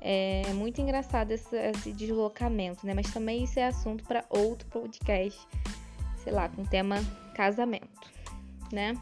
É 0.00 0.52
muito 0.54 0.80
engraçado 0.80 1.30
esse, 1.30 1.56
esse 1.56 1.92
deslocamento, 1.92 2.84
né? 2.84 2.92
Mas 2.92 3.12
também 3.12 3.44
isso 3.44 3.60
é 3.60 3.68
assunto 3.68 4.02
para 4.02 4.24
outro 4.28 4.66
podcast, 4.68 5.40
sei 6.24 6.32
lá, 6.32 6.48
com 6.48 6.64
tema 6.64 6.96
casamento, 7.36 8.10
né? 8.72 8.94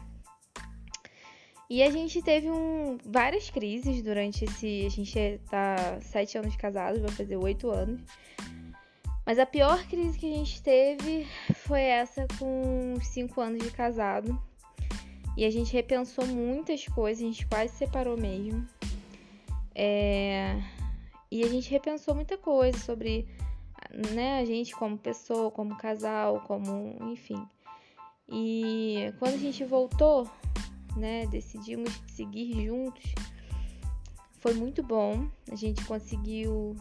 E 1.69 1.81
a 1.81 1.89
gente 1.89 2.21
teve 2.21 2.49
um, 2.49 2.97
várias 3.03 3.49
crises 3.49 4.01
durante 4.01 4.45
esse. 4.45 4.85
A 4.85 4.89
gente 4.89 5.41
tá 5.49 5.99
sete 6.01 6.37
anos 6.37 6.55
casados, 6.55 7.01
vai 7.01 7.11
fazer 7.11 7.37
oito 7.37 7.71
anos. 7.71 8.01
Mas 9.25 9.39
a 9.39 9.45
pior 9.45 9.83
crise 9.87 10.19
que 10.19 10.31
a 10.31 10.35
gente 10.35 10.61
teve 10.61 11.25
foi 11.55 11.81
essa 11.81 12.27
com 12.37 12.95
cinco 13.01 13.41
anos 13.41 13.63
de 13.63 13.71
casado. 13.71 14.39
E 15.35 15.43
a 15.43 15.49
gente 15.49 15.73
repensou 15.73 16.25
muitas 16.27 16.87
coisas, 16.87 17.23
a 17.23 17.27
gente 17.27 17.45
quase 17.47 17.73
separou 17.75 18.15
mesmo. 18.15 18.65
É... 19.73 20.61
E 21.31 21.43
a 21.43 21.47
gente 21.47 21.69
repensou 21.71 22.13
muita 22.13 22.37
coisa 22.37 22.77
sobre 22.77 23.27
né, 24.13 24.39
a 24.39 24.45
gente 24.45 24.73
como 24.75 24.97
pessoa, 24.97 25.49
como 25.49 25.75
casal, 25.77 26.41
como. 26.47 26.95
enfim. 27.11 27.43
E 28.29 29.13
quando 29.19 29.33
a 29.33 29.37
gente 29.37 29.63
voltou, 29.63 30.29
né, 30.95 31.25
decidimos 31.27 31.91
seguir 32.07 32.65
juntos, 32.65 33.13
foi 34.39 34.53
muito 34.53 34.83
bom. 34.83 35.27
A 35.51 35.55
gente 35.55 35.83
conseguiu 35.85 36.75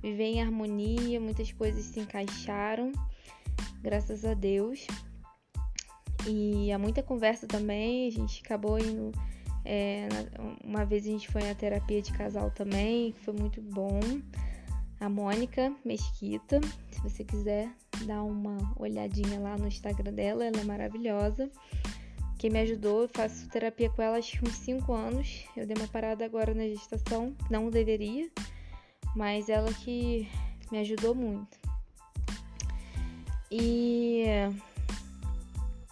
viver 0.00 0.24
em 0.24 0.42
harmonia, 0.42 1.20
muitas 1.20 1.52
coisas 1.52 1.84
se 1.84 2.00
encaixaram, 2.00 2.92
graças 3.82 4.24
a 4.24 4.32
Deus. 4.32 4.86
E 6.26 6.72
há 6.72 6.78
muita 6.78 7.02
conversa 7.02 7.46
também, 7.46 8.08
a 8.08 8.10
gente 8.10 8.42
acabou 8.42 8.78
indo. 8.78 9.12
É, 9.66 10.08
uma 10.64 10.84
vez 10.84 11.04
a 11.04 11.10
gente 11.10 11.28
foi 11.28 11.42
na 11.42 11.54
terapia 11.54 12.00
de 12.00 12.12
casal 12.12 12.50
também, 12.50 13.12
que 13.12 13.20
foi 13.20 13.34
muito 13.34 13.60
bom. 13.60 14.00
A 14.98 15.08
Mônica 15.08 15.74
Mesquita, 15.84 16.58
se 16.90 17.02
você 17.02 17.22
quiser 17.22 17.70
dar 18.06 18.22
uma 18.22 18.56
olhadinha 18.78 19.38
lá 19.38 19.58
no 19.58 19.66
Instagram 19.66 20.14
dela, 20.14 20.44
ela 20.44 20.60
é 20.60 20.64
maravilhosa 20.64 21.50
que 22.44 22.50
me 22.50 22.60
ajudou. 22.60 23.00
Eu 23.00 23.08
faço 23.08 23.48
terapia 23.48 23.88
com 23.88 24.02
ela 24.02 24.18
acho 24.18 24.44
uns 24.44 24.56
5 24.56 24.92
anos. 24.92 25.46
Eu 25.56 25.66
dei 25.66 25.74
uma 25.74 25.88
parada 25.88 26.26
agora 26.26 26.52
na 26.52 26.68
gestação, 26.68 27.34
não 27.48 27.70
deveria, 27.70 28.30
mas 29.16 29.48
ela 29.48 29.72
que 29.72 30.28
me 30.70 30.78
ajudou 30.80 31.14
muito. 31.14 31.58
E, 33.50 34.24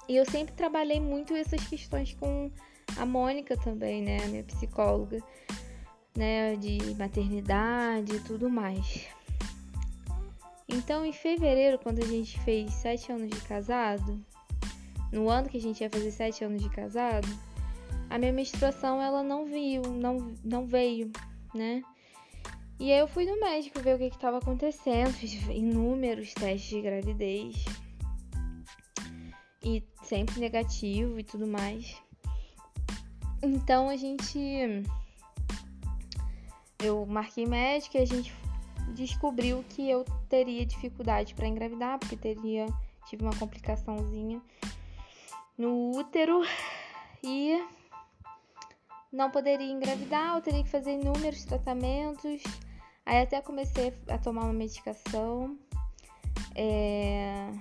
e 0.07 0.15
eu 0.15 0.27
sempre 0.27 0.55
trabalhei 0.55 1.01
muito 1.01 1.35
essas 1.35 1.67
questões 1.67 2.13
com 2.13 2.51
a 2.99 3.07
Mônica 3.07 3.57
também, 3.57 4.03
né, 4.03 4.19
a 4.23 4.27
minha 4.27 4.45
psicóloga, 4.45 5.23
né, 6.15 6.55
de 6.57 6.95
maternidade 6.99 8.15
e 8.15 8.21
tudo 8.21 8.51
mais. 8.51 9.07
Então, 10.69 11.03
em 11.03 11.15
fevereiro, 11.15 11.79
quando 11.79 12.01
a 12.01 12.07
gente 12.07 12.39
fez 12.41 12.75
sete 12.75 13.11
anos 13.11 13.31
de 13.31 13.41
casado, 13.41 14.23
no 15.13 15.29
ano 15.29 15.49
que 15.49 15.59
a 15.59 15.61
gente 15.61 15.83
ia 15.83 15.91
fazer 15.91 16.11
sete 16.11 16.43
anos 16.43 16.63
de 16.63 16.71
casado, 16.71 17.29
a 18.09 18.19
minha 18.19 18.33
menstruação 18.33 19.01
ela 19.01 19.23
não 19.23 19.45
viu, 19.45 19.83
não, 19.83 20.35
não 20.43 20.67
veio, 20.67 21.13
né? 21.55 21.83
E 22.81 22.91
aí 22.91 22.99
eu 22.99 23.07
fui 23.07 23.25
no 23.25 23.39
médico 23.39 23.81
ver 23.81 23.95
o 23.95 23.99
que 23.99 24.07
estava 24.07 24.39
acontecendo, 24.39 25.13
fiz 25.15 25.35
inúmeros 25.49 26.33
testes 26.33 26.71
de 26.71 26.81
gravidez 26.81 27.65
e 29.63 29.85
sempre 30.03 30.41
negativo 30.41 31.19
e 31.21 31.23
tudo 31.23 31.47
mais. 31.47 31.95
Então 33.43 33.89
a 33.89 33.97
gente 33.97 34.39
eu 36.83 37.07
marquei 37.07 37.47
médico 37.47 37.97
e 37.97 38.01
a 38.01 38.05
gente 38.05 38.35
descobriu 38.95 39.65
que 39.69 39.89
eu 39.89 40.05
teria 40.29 40.67
dificuldade 40.67 41.35
para 41.35 41.47
engravidar, 41.47 41.99
porque 41.99 42.17
teria 42.17 42.67
tive 43.07 43.23
uma 43.23 43.37
complicaçãozinha 43.37 44.41
no 45.57 45.91
útero 45.97 46.43
e 47.23 47.63
não 49.13 49.31
poderia 49.31 49.71
engravidar, 49.71 50.35
eu 50.35 50.41
teria 50.41 50.65
que 50.65 50.71
fazer 50.71 50.93
inúmeros 50.93 51.45
tratamentos. 51.45 52.43
Aí 53.05 53.21
até 53.21 53.41
comecei 53.41 53.93
a 54.09 54.17
tomar 54.17 54.45
uma 54.45 54.53
medicação 54.53 55.59
é... 56.55 57.53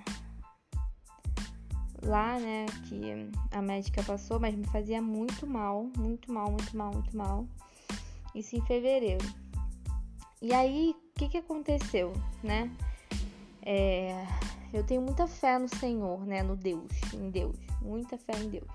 lá, 2.02 2.38
né, 2.38 2.66
que 2.88 3.30
a 3.50 3.60
médica 3.60 4.02
passou, 4.02 4.40
mas 4.40 4.54
me 4.54 4.66
fazia 4.68 5.02
muito 5.02 5.46
mal, 5.46 5.90
muito 5.96 6.32
mal, 6.32 6.50
muito 6.50 6.76
mal, 6.76 6.92
muito 6.92 7.16
mal. 7.16 7.46
Isso 8.34 8.56
em 8.56 8.64
fevereiro. 8.64 9.24
E 10.40 10.52
aí, 10.54 10.96
o 10.96 11.18
que, 11.18 11.28
que 11.28 11.38
aconteceu, 11.38 12.12
né? 12.42 12.70
É... 13.62 14.26
Eu 14.72 14.84
tenho 14.84 15.02
muita 15.02 15.26
fé 15.26 15.58
no 15.58 15.68
Senhor, 15.68 16.24
né? 16.26 16.42
No 16.42 16.56
Deus, 16.56 16.90
em 17.12 17.30
Deus 17.30 17.56
muita 17.82 18.16
fé 18.16 18.32
em 18.38 18.48
Deus. 18.48 18.68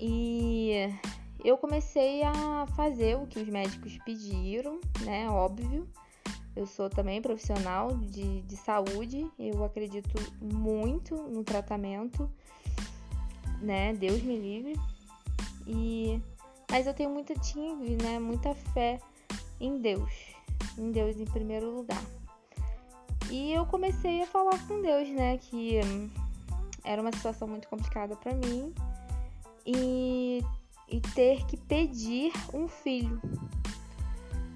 E 0.00 0.72
eu 1.44 1.56
comecei 1.56 2.22
a 2.22 2.66
fazer 2.74 3.16
o 3.16 3.26
que 3.26 3.38
os 3.38 3.48
médicos 3.48 3.96
pediram, 4.04 4.80
né? 5.04 5.28
Óbvio. 5.28 5.88
Eu 6.54 6.66
sou 6.66 6.90
também 6.90 7.22
profissional 7.22 7.96
de, 7.96 8.42
de 8.42 8.56
saúde, 8.56 9.26
eu 9.38 9.64
acredito 9.64 10.14
muito 10.38 11.16
no 11.16 11.42
tratamento, 11.42 12.30
né? 13.60 13.94
Deus 13.94 14.22
me 14.22 14.36
livre. 14.36 14.74
E 15.66 16.20
mas 16.70 16.86
eu 16.86 16.94
tenho 16.94 17.10
muita 17.10 17.34
tive, 17.34 17.96
né? 18.02 18.18
Muita 18.18 18.54
fé 18.54 18.98
em 19.60 19.78
Deus, 19.78 20.10
em 20.76 20.90
Deus 20.90 21.18
em 21.18 21.24
primeiro 21.24 21.70
lugar. 21.70 22.02
E 23.32 23.50
eu 23.50 23.64
comecei 23.64 24.22
a 24.22 24.26
falar 24.26 24.58
com 24.68 24.82
Deus, 24.82 25.08
né, 25.08 25.38
que 25.38 25.80
era 26.84 27.00
uma 27.00 27.10
situação 27.10 27.48
muito 27.48 27.66
complicada 27.66 28.14
para 28.14 28.34
mim 28.34 28.74
e, 29.64 30.44
e 30.86 31.00
ter 31.00 31.42
que 31.46 31.56
pedir 31.56 32.30
um 32.52 32.68
filho. 32.68 33.18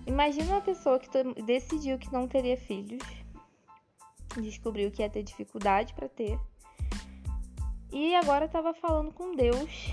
Imagina 0.07 0.53
uma 0.53 0.61
pessoa 0.61 0.99
que 0.99 1.09
decidiu 1.43 1.99
que 1.99 2.13
não 2.13 2.29
teria 2.29 2.59
filhos, 2.59 3.03
descobriu 4.43 4.91
que 4.91 5.01
ia 5.01 5.09
ter 5.09 5.23
dificuldade 5.23 5.95
para 5.95 6.11
ter, 6.11 6.39
e 7.91 8.15
agora 8.15 8.45
estava 8.45 8.75
falando 8.75 9.11
com 9.11 9.35
Deus 9.35 9.91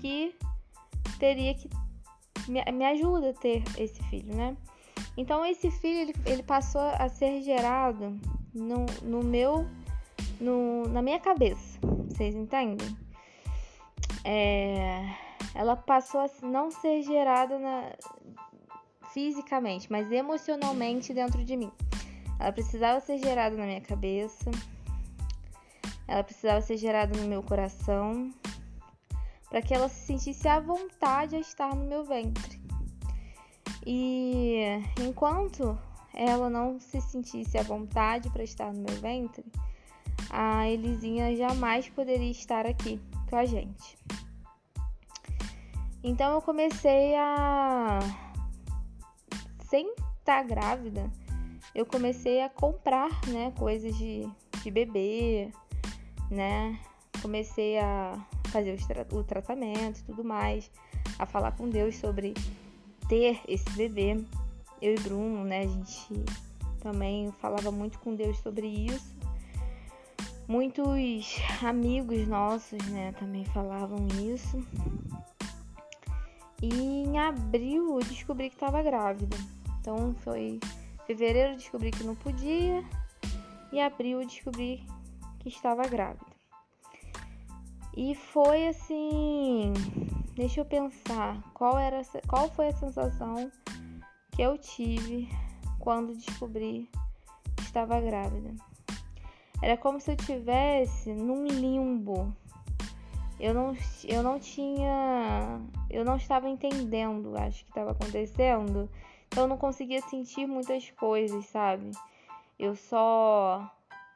que 0.00 0.34
teria 1.18 1.54
que 1.54 1.68
me, 2.48 2.64
me 2.72 2.86
ajuda 2.86 3.28
a 3.28 3.34
ter 3.34 3.62
esse 3.76 4.02
filho, 4.04 4.34
né? 4.34 4.56
Então 5.18 5.44
esse 5.44 5.68
filho 5.68 5.98
ele, 5.98 6.14
ele 6.24 6.42
passou 6.44 6.80
a 6.80 7.08
ser 7.08 7.42
gerado 7.42 8.16
no, 8.54 8.86
no 9.02 9.20
meu 9.20 9.68
no, 10.40 10.86
na 10.88 11.02
minha 11.02 11.18
cabeça, 11.18 11.76
vocês 12.08 12.36
entendem? 12.36 12.96
É, 14.24 15.12
ela 15.56 15.74
passou 15.74 16.20
a 16.20 16.28
não 16.46 16.70
ser 16.70 17.02
gerada 17.02 17.58
na, 17.58 17.92
fisicamente, 19.12 19.90
mas 19.90 20.12
emocionalmente 20.12 21.12
dentro 21.12 21.44
de 21.44 21.56
mim. 21.56 21.72
Ela 22.38 22.52
precisava 22.52 23.00
ser 23.00 23.18
gerada 23.18 23.56
na 23.56 23.66
minha 23.66 23.80
cabeça, 23.80 24.48
ela 26.06 26.22
precisava 26.22 26.60
ser 26.60 26.76
gerada 26.76 27.18
no 27.18 27.26
meu 27.26 27.42
coração, 27.42 28.32
para 29.50 29.60
que 29.60 29.74
ela 29.74 29.88
se 29.88 30.06
sentisse 30.06 30.46
à 30.46 30.60
vontade 30.60 31.34
a 31.34 31.40
estar 31.40 31.74
no 31.74 31.84
meu 31.86 32.04
ventre. 32.04 32.57
E 33.90 34.82
enquanto 35.00 35.78
ela 36.12 36.50
não 36.50 36.78
se 36.78 37.00
sentisse 37.00 37.56
à 37.56 37.62
vontade 37.62 38.28
para 38.28 38.44
estar 38.44 38.70
no 38.70 38.82
meu 38.82 38.94
ventre, 39.00 39.42
a 40.28 40.68
Elisinha 40.68 41.34
jamais 41.34 41.88
poderia 41.88 42.30
estar 42.30 42.66
aqui 42.66 43.00
com 43.30 43.36
a 43.36 43.46
gente. 43.46 43.96
Então 46.04 46.34
eu 46.34 46.42
comecei 46.42 47.16
a. 47.16 47.98
Sem 49.70 49.90
estar 50.18 50.42
grávida, 50.44 51.10
eu 51.74 51.86
comecei 51.86 52.42
a 52.42 52.50
comprar 52.50 53.08
né, 53.28 53.54
coisas 53.58 53.96
de, 53.96 54.28
de 54.62 54.70
bebê, 54.70 55.50
né? 56.30 56.78
Comecei 57.22 57.78
a 57.78 58.22
fazer 58.48 58.78
o, 59.12 59.24
tratamento 59.24 60.00
e 60.00 60.04
tudo 60.04 60.22
mais, 60.22 60.70
a 61.18 61.24
falar 61.24 61.52
com 61.52 61.70
Deus 61.70 61.96
sobre 61.96 62.34
ter 63.08 63.40
esse 63.48 63.68
bebê. 63.70 64.22
Eu 64.80 64.94
e 64.94 65.00
Bruno, 65.00 65.44
né? 65.44 65.60
A 65.60 65.66
gente 65.66 66.24
também 66.80 67.32
falava 67.40 67.70
muito 67.70 67.98
com 67.98 68.14
Deus 68.14 68.38
sobre 68.38 68.66
isso. 68.66 69.16
Muitos 70.46 71.36
amigos 71.62 72.26
nossos, 72.26 72.82
né, 72.86 73.12
também 73.18 73.44
falavam 73.46 74.06
isso. 74.34 74.64
E 76.62 77.04
em 77.04 77.18
abril 77.18 77.98
eu 77.98 78.06
descobri 78.06 78.48
que 78.48 78.56
estava 78.56 78.82
grávida. 78.82 79.36
Então 79.80 80.14
foi 80.24 80.58
fevereiro 81.06 81.52
eu 81.52 81.56
descobri 81.56 81.90
que 81.90 82.02
não 82.02 82.14
podia 82.14 82.82
e 83.70 83.80
abril 83.80 84.22
eu 84.22 84.26
descobri 84.26 84.82
que 85.40 85.48
estava 85.48 85.82
grávida. 85.82 86.26
E 87.96 88.14
foi 88.14 88.68
assim, 88.68 89.72
deixa 90.38 90.60
eu 90.60 90.64
pensar, 90.64 91.42
qual 91.52 91.76
era 91.76 92.00
qual 92.28 92.48
foi 92.48 92.68
a 92.68 92.72
sensação 92.72 93.50
que 94.30 94.40
eu 94.40 94.56
tive 94.56 95.28
quando 95.80 96.14
descobri 96.14 96.88
que 97.56 97.62
estava 97.64 98.00
grávida. 98.00 98.54
Era 99.60 99.76
como 99.76 100.00
se 100.00 100.12
eu 100.12 100.16
tivesse 100.16 101.12
num 101.12 101.44
limbo. 101.44 102.32
Eu 103.40 103.52
não, 103.52 103.76
eu 104.04 104.22
não 104.22 104.38
tinha. 104.38 105.60
Eu 105.90 106.04
não 106.04 106.16
estava 106.16 106.48
entendendo, 106.48 107.36
acho 107.36 107.64
que 107.64 107.70
estava 107.72 107.90
acontecendo. 107.90 108.88
Então 109.26 109.42
eu 109.42 109.48
não 109.48 109.58
conseguia 109.58 110.00
sentir 110.02 110.46
muitas 110.46 110.88
coisas, 110.92 111.46
sabe? 111.46 111.90
Eu 112.56 112.76
só 112.76 113.68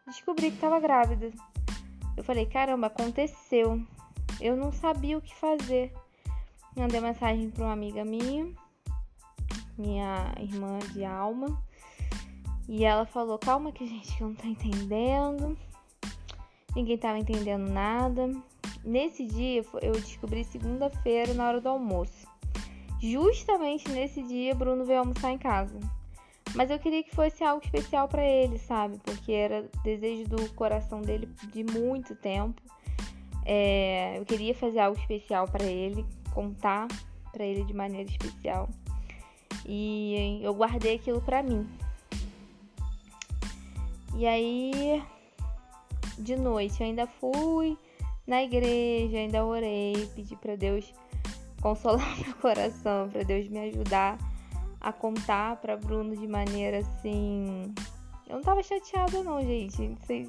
descobri 0.07 0.51
que 0.51 0.55
estava 0.55 0.79
grávida. 0.79 1.33
Eu 2.17 2.23
falei, 2.23 2.47
caramba, 2.47 2.87
aconteceu. 2.87 3.83
Eu 4.41 4.57
não 4.57 4.71
sabia 4.71 5.19
o 5.19 5.21
que 5.21 5.35
fazer. 5.35 5.93
Mandei 6.77 7.01
mensagem 7.01 7.51
para 7.51 7.65
uma 7.65 7.73
amiga 7.73 8.05
minha, 8.05 8.49
minha 9.77 10.33
irmã 10.39 10.79
de 10.93 11.05
alma. 11.05 11.63
E 12.69 12.85
ela 12.85 13.05
falou: 13.05 13.39
Calma, 13.39 13.73
que 13.73 13.87
gente 13.87 14.23
não 14.23 14.35
tá 14.35 14.47
entendendo. 14.47 15.57
Ninguém 16.75 16.97
tava 16.97 17.19
entendendo 17.19 17.71
nada. 17.71 18.31
Nesse 18.85 19.27
dia, 19.27 19.63
eu 19.83 19.93
descobri 19.93 20.45
segunda-feira 20.45 21.35
na 21.35 21.47
hora 21.47 21.61
do 21.61 21.69
almoço. 21.69 22.27
Justamente 23.01 23.91
nesse 23.91 24.23
dia, 24.23 24.55
Bruno 24.55 24.85
veio 24.85 25.01
almoçar 25.01 25.31
em 25.31 25.39
casa. 25.39 25.79
Mas 26.55 26.71
eu 26.71 26.79
queria 26.79 27.03
que 27.03 27.15
fosse 27.15 27.43
algo 27.45 27.65
especial 27.65 28.09
para 28.09 28.25
ele, 28.25 28.59
sabe? 28.59 28.99
Porque 28.99 29.33
era 29.33 29.69
desejo 29.83 30.29
do 30.29 30.53
coração 30.55 31.01
dele 31.01 31.29
de 31.53 31.65
muito 31.65 32.15
tempo. 32.15 32.61
É, 33.45 34.19
eu 34.19 34.25
queria 34.25 34.55
fazer 34.55 34.81
algo 34.81 34.99
especial 34.99 35.49
para 35.49 35.65
ele, 35.65 36.05
contar 36.35 36.89
para 37.33 37.45
ele 37.45 37.65
de 37.65 37.73
maneira 37.73 38.11
especial. 38.11 38.69
E 39.67 40.41
eu 40.43 40.55
guardei 40.55 40.97
aquilo 40.97 41.21
para 41.21 41.43
mim. 41.43 41.69
E 44.17 44.27
aí, 44.27 45.03
de 46.19 46.37
noite, 46.37 46.81
eu 46.81 46.87
ainda 46.87 47.07
fui 47.07 47.79
na 48.27 48.43
igreja, 48.43 49.19
ainda 49.19 49.45
orei, 49.45 50.09
pedi 50.15 50.37
para 50.37 50.57
Deus 50.57 50.93
consolar 51.61 52.17
meu 52.21 52.35
coração, 52.35 53.09
para 53.09 53.23
Deus 53.23 53.49
me 53.49 53.59
ajudar 53.61 54.19
a 54.81 54.93
contar 54.93 55.57
para 55.57 55.77
Bruno 55.77 56.17
de 56.17 56.27
maneira 56.27 56.79
assim. 56.79 57.73
Eu 58.29 58.37
não 58.37 58.43
tava 58.43 58.63
chateada, 58.63 59.23
não, 59.23 59.41
gente. 59.43 59.97
Vocês, 60.01 60.29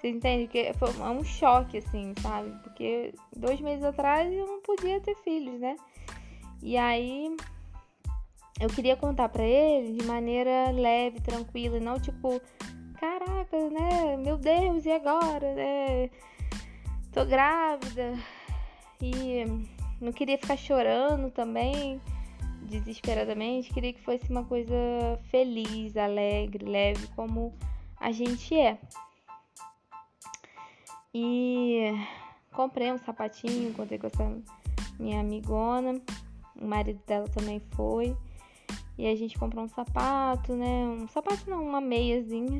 vocês 0.00 0.16
entendem? 0.16 0.46
Que 0.46 0.72
foi 0.74 0.88
um 0.88 1.22
choque, 1.22 1.78
assim, 1.78 2.14
sabe? 2.22 2.50
Porque 2.62 3.12
dois 3.36 3.60
meses 3.60 3.84
atrás 3.84 4.32
eu 4.32 4.46
não 4.46 4.60
podia 4.62 4.98
ter 5.00 5.14
filhos, 5.16 5.60
né? 5.60 5.76
E 6.62 6.76
aí 6.76 7.36
eu 8.58 8.68
queria 8.68 8.96
contar 8.96 9.28
para 9.28 9.44
ele 9.44 9.92
de 9.92 10.06
maneira 10.06 10.70
leve, 10.70 11.20
tranquila, 11.20 11.76
e 11.76 11.80
não 11.80 12.00
tipo 12.00 12.40
caraca, 12.98 13.70
né? 13.70 14.16
Meu 14.16 14.38
Deus, 14.38 14.86
e 14.86 14.90
agora? 14.90 15.54
Né? 15.54 16.10
Tô 17.12 17.24
grávida. 17.24 18.14
E 19.02 19.44
não 20.00 20.12
queria 20.12 20.38
ficar 20.38 20.56
chorando 20.56 21.30
também, 21.30 22.00
desesperadamente. 22.62 23.72
Queria 23.72 23.92
que 23.92 24.00
fosse 24.00 24.30
uma 24.30 24.44
coisa 24.44 24.74
feliz, 25.30 25.96
alegre, 25.96 26.64
leve, 26.64 27.06
como 27.08 27.54
a 27.98 28.12
gente 28.12 28.54
é. 28.54 28.78
E 31.12 31.92
comprei 32.52 32.92
um 32.92 32.98
sapatinho, 32.98 33.74
contei 33.74 33.98
com 33.98 34.06
essa 34.06 34.40
minha 34.98 35.20
amigona. 35.20 36.00
O 36.60 36.66
marido 36.66 37.00
dela 37.06 37.28
também 37.28 37.60
foi. 37.74 38.16
E 38.96 39.06
a 39.06 39.16
gente 39.16 39.38
comprou 39.38 39.64
um 39.64 39.68
sapato, 39.68 40.54
né? 40.54 40.86
Um 40.86 41.08
sapato 41.08 41.48
não, 41.48 41.64
uma 41.64 41.80
meiazinha. 41.80 42.58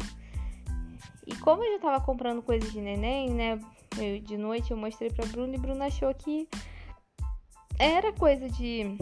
E 1.26 1.36
como 1.36 1.62
eu 1.62 1.74
já 1.74 1.78
tava 1.78 2.04
comprando 2.04 2.42
coisas 2.42 2.72
de 2.72 2.80
neném, 2.80 3.30
né? 3.30 3.60
Eu, 3.98 4.20
de 4.20 4.36
noite 4.36 4.70
eu 4.70 4.76
mostrei 4.76 5.10
pra 5.10 5.26
Bruno 5.26 5.54
e 5.54 5.58
Bruno 5.58 5.82
achou 5.84 6.12
que 6.14 6.48
era 7.78 8.12
coisa 8.12 8.48
de, 8.48 8.96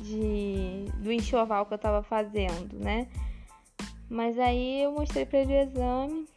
de 0.00 0.84
do 0.98 1.12
enxoval 1.12 1.66
que 1.66 1.74
eu 1.74 1.78
tava 1.78 2.02
fazendo, 2.02 2.78
né? 2.78 3.08
Mas 4.08 4.38
aí 4.38 4.82
eu 4.82 4.92
mostrei 4.92 5.26
pra 5.26 5.40
ele 5.40 5.52
o 5.52 5.60
exame 5.60 6.33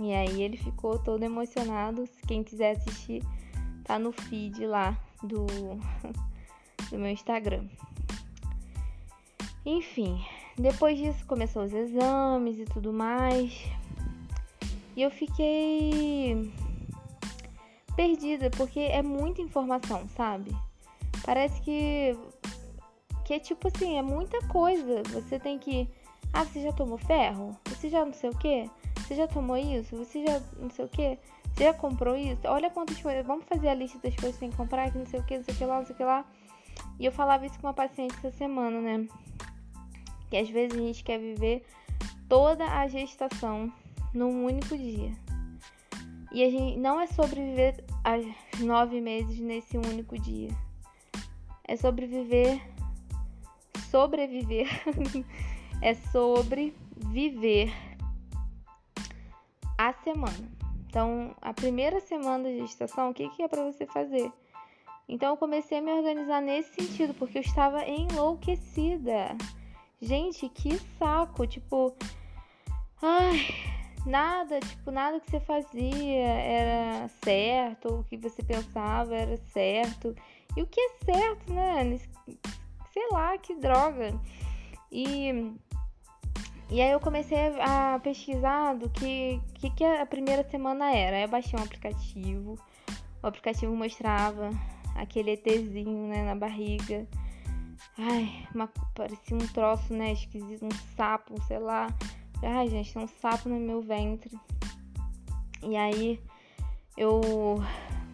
e 0.00 0.14
aí 0.14 0.42
ele 0.42 0.56
ficou 0.56 0.98
todo 0.98 1.22
emocionado. 1.22 2.08
Quem 2.26 2.42
quiser 2.42 2.76
assistir, 2.76 3.22
tá 3.84 3.98
no 3.98 4.12
feed 4.12 4.64
lá 4.66 4.98
do, 5.22 5.46
do 6.90 6.98
meu 6.98 7.10
Instagram. 7.10 7.64
Enfim, 9.64 10.24
depois 10.56 10.98
disso 10.98 11.26
começou 11.26 11.64
os 11.64 11.72
exames 11.72 12.58
e 12.58 12.64
tudo 12.64 12.92
mais. 12.92 13.52
E 14.96 15.02
eu 15.02 15.10
fiquei 15.10 16.50
perdida 17.94 18.50
porque 18.50 18.80
é 18.80 19.02
muita 19.02 19.42
informação, 19.42 20.08
sabe? 20.16 20.50
Parece 21.24 21.60
que 21.60 22.16
que 23.24 23.34
é 23.34 23.38
tipo 23.38 23.68
assim, 23.68 23.96
é 23.96 24.02
muita 24.02 24.40
coisa. 24.48 25.02
Você 25.12 25.38
tem 25.38 25.58
que 25.58 25.86
ah, 26.32 26.44
você 26.44 26.62
já 26.62 26.72
tomou 26.72 26.96
ferro? 26.96 27.56
Você 27.66 27.88
já 27.88 28.04
não 28.04 28.12
sei 28.12 28.30
o 28.30 28.38
que? 28.38 28.70
Você 29.10 29.16
já 29.16 29.26
tomou 29.26 29.56
isso? 29.56 29.96
Você 29.96 30.24
já 30.24 30.40
não 30.56 30.70
sei 30.70 30.84
o 30.84 30.88
que? 30.88 31.18
Você 31.52 31.64
já 31.64 31.74
comprou 31.74 32.16
isso? 32.16 32.42
Olha 32.44 32.70
quantas 32.70 33.02
coisas. 33.02 33.26
Vamos 33.26 33.44
fazer 33.44 33.66
a 33.66 33.74
lista 33.74 33.98
das 33.98 34.14
coisas 34.14 34.34
que 34.34 34.38
tem 34.38 34.50
que 34.50 34.56
comprar, 34.56 34.88
que 34.92 34.98
não 34.98 35.06
sei 35.06 35.18
o 35.18 35.24
que, 35.24 35.36
não 35.36 35.42
sei 35.42 35.52
o 35.52 35.58
que 35.58 35.64
lá, 35.64 35.78
não 35.78 35.84
sei 35.84 35.94
o 35.94 35.96
que 35.96 36.04
lá. 36.04 36.24
E 36.96 37.06
eu 37.06 37.10
falava 37.10 37.44
isso 37.44 37.58
com 37.58 37.66
uma 37.66 37.74
paciente 37.74 38.14
essa 38.18 38.30
semana, 38.30 38.80
né? 38.80 39.08
que 40.30 40.36
às 40.36 40.48
vezes 40.48 40.78
a 40.78 40.80
gente 40.80 41.02
quer 41.02 41.18
viver 41.18 41.64
toda 42.28 42.64
a 42.64 42.86
gestação 42.86 43.72
num 44.14 44.44
único 44.44 44.78
dia. 44.78 45.10
E 46.30 46.44
a 46.44 46.48
gente 46.48 46.78
não 46.78 47.00
é 47.00 47.08
sobreviver 47.08 47.84
as 48.04 48.24
nove 48.60 49.00
meses 49.00 49.40
nesse 49.40 49.76
único 49.76 50.16
dia. 50.20 50.50
É 51.66 51.76
sobreviver, 51.76 52.62
sobreviver, 53.90 54.68
é 55.82 55.94
sobre 55.94 56.76
viver 56.96 57.89
a 59.88 59.94
semana. 60.04 60.52
Então, 60.86 61.34
a 61.40 61.54
primeira 61.54 62.00
semana 62.00 62.50
de 62.50 62.58
gestação, 62.58 63.10
o 63.10 63.14
que, 63.14 63.30
que 63.30 63.42
é 63.42 63.48
para 63.48 63.64
você 63.64 63.86
fazer? 63.86 64.30
Então, 65.08 65.30
eu 65.30 65.36
comecei 65.38 65.78
a 65.78 65.80
me 65.80 65.90
organizar 65.90 66.42
nesse 66.42 66.74
sentido, 66.74 67.14
porque 67.14 67.38
eu 67.38 67.42
estava 67.42 67.86
enlouquecida. 67.88 69.36
Gente, 70.02 70.48
que 70.50 70.78
saco! 70.98 71.46
Tipo, 71.46 71.96
ai, 73.00 73.46
nada, 74.04 74.60
tipo, 74.60 74.90
nada 74.90 75.18
que 75.18 75.30
você 75.30 75.40
fazia 75.40 76.26
era 76.26 77.08
certo, 77.24 77.86
ou 77.86 78.00
o 78.00 78.04
que 78.04 78.18
você 78.18 78.42
pensava 78.42 79.14
era 79.14 79.36
certo. 79.36 80.14
E 80.56 80.62
o 80.62 80.66
que 80.66 80.80
é 80.80 80.88
certo, 81.04 81.52
né? 81.54 81.98
Sei 82.92 83.08
lá, 83.12 83.38
que 83.38 83.54
droga. 83.54 84.12
E, 84.92 85.54
e 86.70 86.80
aí 86.80 86.92
eu 86.92 87.00
comecei 87.00 87.36
a 87.60 87.98
pesquisar 88.02 88.74
do 88.74 88.88
que, 88.88 89.40
que, 89.54 89.70
que 89.70 89.84
a 89.84 90.06
primeira 90.06 90.48
semana 90.48 90.94
era. 90.94 91.16
Aí 91.16 91.22
eu 91.24 91.28
baixei 91.28 91.58
um 91.58 91.62
aplicativo. 91.62 92.56
O 93.22 93.26
aplicativo 93.26 93.74
mostrava 93.74 94.50
aquele 94.94 95.32
ETzinho, 95.32 96.08
né, 96.08 96.22
na 96.22 96.36
barriga. 96.36 97.08
Ai, 97.98 98.46
uma, 98.54 98.68
parecia 98.94 99.36
um 99.36 99.46
troço, 99.48 99.92
né, 99.92 100.12
esquisito, 100.12 100.64
um 100.64 100.96
sapo, 100.96 101.42
sei 101.42 101.58
lá. 101.58 101.88
Ai, 102.42 102.68
gente, 102.68 102.94
tem 102.94 103.02
um 103.02 103.08
sapo 103.08 103.48
no 103.48 103.58
meu 103.58 103.82
ventre. 103.82 104.30
E 105.62 105.76
aí 105.76 106.20
eu 106.96 107.20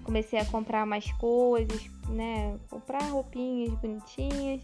comecei 0.03 0.39
a 0.39 0.47
comprar 0.47 0.87
mais 0.87 1.11
coisas, 1.13 1.91
né? 2.09 2.59
Comprar 2.71 3.03
roupinhas 3.03 3.75
bonitinhas. 3.75 4.63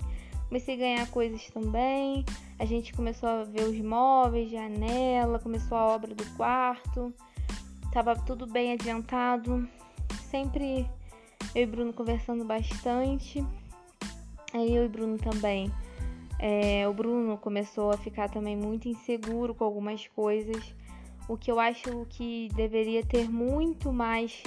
Comecei 0.53 0.75
a 0.75 0.79
ganhar 0.79 1.11
coisas 1.11 1.49
também. 1.49 2.27
A 2.59 2.67
gente 2.67 2.93
começou 2.93 3.27
a 3.27 3.45
ver 3.45 3.63
os 3.63 3.81
móveis, 3.81 4.51
janela, 4.51 5.39
começou 5.39 5.79
a 5.79 5.87
obra 5.87 6.15
do 6.15 6.25
quarto. 6.37 7.11
Tava 7.91 8.15
tudo 8.15 8.47
bem 8.47 8.75
adiantado. 8.75 9.67
Sempre 10.31 10.87
eu 11.55 11.63
e 11.63 11.67
Bruno 11.67 11.95
conversando 11.95 12.45
bastante. 12.45 13.43
Aí 14.53 14.77
eu 14.77 14.85
e 14.85 14.89
Bruno 14.89 15.17
também 15.17 15.73
é, 16.39 16.87
o 16.89 16.93
Bruno 16.93 17.39
começou 17.39 17.91
a 17.91 17.97
ficar 17.97 18.29
também 18.29 18.55
muito 18.55 18.89
inseguro 18.89 19.55
com 19.55 19.65
algumas 19.65 20.09
coisas, 20.09 20.75
o 21.29 21.37
que 21.37 21.51
eu 21.51 21.61
acho 21.61 22.05
que 22.11 22.51
deveria 22.57 23.07
ter 23.07 23.31
muito 23.31 23.93
mais 23.93 24.43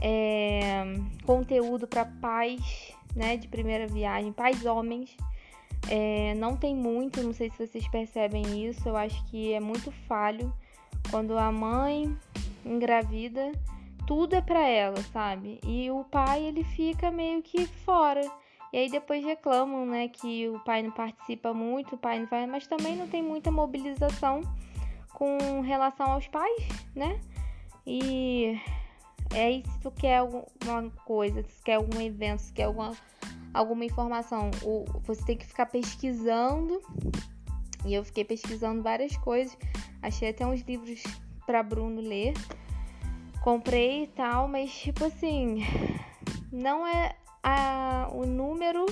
é, 0.00 0.84
conteúdo 1.26 1.86
para 1.86 2.06
pais 2.06 2.94
né, 3.14 3.36
de 3.36 3.48
primeira 3.48 3.86
viagem, 3.86 4.32
pais 4.32 4.64
homens. 4.64 5.16
É, 5.88 6.34
não 6.34 6.56
tem 6.56 6.74
muito, 6.74 7.22
não 7.22 7.32
sei 7.32 7.50
se 7.50 7.66
vocês 7.66 7.86
percebem 7.88 8.66
isso, 8.66 8.88
eu 8.88 8.96
acho 8.96 9.24
que 9.26 9.52
é 9.52 9.60
muito 9.60 9.90
falho 10.06 10.52
quando 11.10 11.38
a 11.38 11.50
mãe 11.50 12.14
engravida, 12.64 13.52
tudo 14.06 14.34
é 14.34 14.40
para 14.40 14.66
ela, 14.66 14.96
sabe? 15.12 15.60
E 15.66 15.90
o 15.90 16.04
pai 16.04 16.42
ele 16.44 16.64
fica 16.64 17.10
meio 17.10 17.42
que 17.42 17.66
fora. 17.66 18.22
E 18.72 18.78
aí 18.78 18.90
depois 18.90 19.24
reclamam, 19.24 19.86
né, 19.86 20.08
que 20.08 20.48
o 20.48 20.58
pai 20.60 20.82
não 20.82 20.90
participa 20.90 21.54
muito, 21.54 21.94
o 21.94 21.98
pai 21.98 22.18
não 22.18 22.26
faz, 22.26 22.48
mas 22.48 22.66
também 22.66 22.96
não 22.96 23.08
tem 23.08 23.22
muita 23.22 23.50
mobilização 23.50 24.42
com 25.14 25.60
relação 25.62 26.12
aos 26.12 26.28
pais, 26.28 26.68
né? 26.94 27.18
E 27.86 28.60
aí 29.34 29.62
se 29.70 29.80
tu 29.80 29.90
quer 29.90 30.18
alguma 30.18 30.90
coisa, 31.04 31.42
se 31.42 31.62
quer 31.62 31.74
algum 31.74 32.00
evento, 32.00 32.40
se 32.40 32.52
quer 32.52 32.64
alguma, 32.64 32.96
alguma 33.52 33.84
informação, 33.84 34.50
você 35.04 35.24
tem 35.24 35.36
que 35.36 35.46
ficar 35.46 35.66
pesquisando. 35.66 36.80
E 37.84 37.94
eu 37.94 38.04
fiquei 38.04 38.24
pesquisando 38.24 38.82
várias 38.82 39.16
coisas, 39.18 39.56
achei 40.02 40.30
até 40.30 40.46
uns 40.46 40.60
livros 40.62 41.02
para 41.46 41.62
Bruno 41.62 42.00
ler. 42.00 42.34
Comprei 43.42 44.04
e 44.04 44.06
tal, 44.08 44.48
mas 44.48 44.70
tipo 44.70 45.04
assim, 45.04 45.62
não 46.52 46.86
é 46.86 47.14
a, 47.42 48.10
o 48.12 48.26
número 48.26 48.84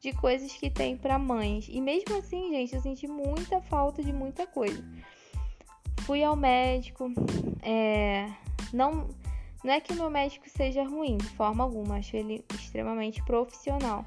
de 0.00 0.12
coisas 0.12 0.52
que 0.52 0.70
tem 0.70 0.96
para 0.96 1.18
mães. 1.18 1.66
E 1.68 1.80
mesmo 1.80 2.16
assim, 2.16 2.50
gente, 2.50 2.74
eu 2.74 2.80
senti 2.80 3.08
muita 3.08 3.60
falta 3.62 4.02
de 4.02 4.12
muita 4.12 4.46
coisa. 4.46 4.84
Fui 6.02 6.22
ao 6.22 6.36
médico, 6.36 7.10
é, 7.62 8.30
não, 8.72 9.08
não 9.66 9.72
é 9.72 9.80
que 9.80 9.92
o 9.92 9.96
meu 9.96 10.08
médico 10.08 10.48
seja 10.48 10.84
ruim, 10.84 11.16
de 11.16 11.28
forma 11.30 11.64
alguma, 11.64 11.96
acho 11.96 12.16
ele 12.16 12.44
extremamente 12.54 13.20
profissional. 13.24 14.04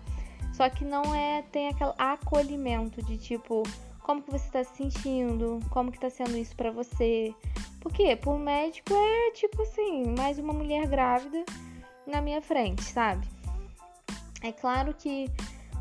Só 0.53 0.69
que 0.69 0.85
não 0.85 1.13
é, 1.13 1.41
tem 1.51 1.67
aquele 1.67 1.91
acolhimento 1.97 3.03
de 3.03 3.17
tipo, 3.17 3.63
como 3.99 4.21
que 4.21 4.31
você 4.31 4.49
tá 4.49 4.63
se 4.63 4.77
sentindo, 4.77 5.59
como 5.69 5.91
que 5.91 5.99
tá 5.99 6.09
sendo 6.09 6.37
isso 6.37 6.55
para 6.55 6.71
você. 6.71 7.35
Porque 7.81 8.15
por 8.15 8.39
médico 8.39 8.93
é 8.93 9.31
tipo 9.31 9.61
assim, 9.63 10.15
mais 10.17 10.39
uma 10.39 10.53
mulher 10.53 10.87
grávida 10.87 11.43
na 12.07 12.21
minha 12.21 12.41
frente, 12.41 12.81
sabe? 12.81 13.27
É 14.41 14.53
claro 14.53 14.93
que 14.93 15.29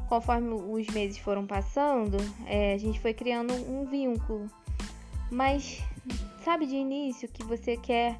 conforme 0.09 0.55
os 0.55 0.88
meses 0.88 1.19
foram 1.19 1.47
passando, 1.47 2.17
é, 2.47 2.75
a 2.75 2.79
gente 2.79 2.99
foi 2.99 3.14
criando 3.14 3.55
um 3.55 3.85
vínculo. 3.85 4.51
Mas 5.31 5.81
sabe 6.43 6.67
de 6.67 6.75
início 6.75 7.29
que 7.29 7.45
você 7.45 7.77
quer 7.77 8.19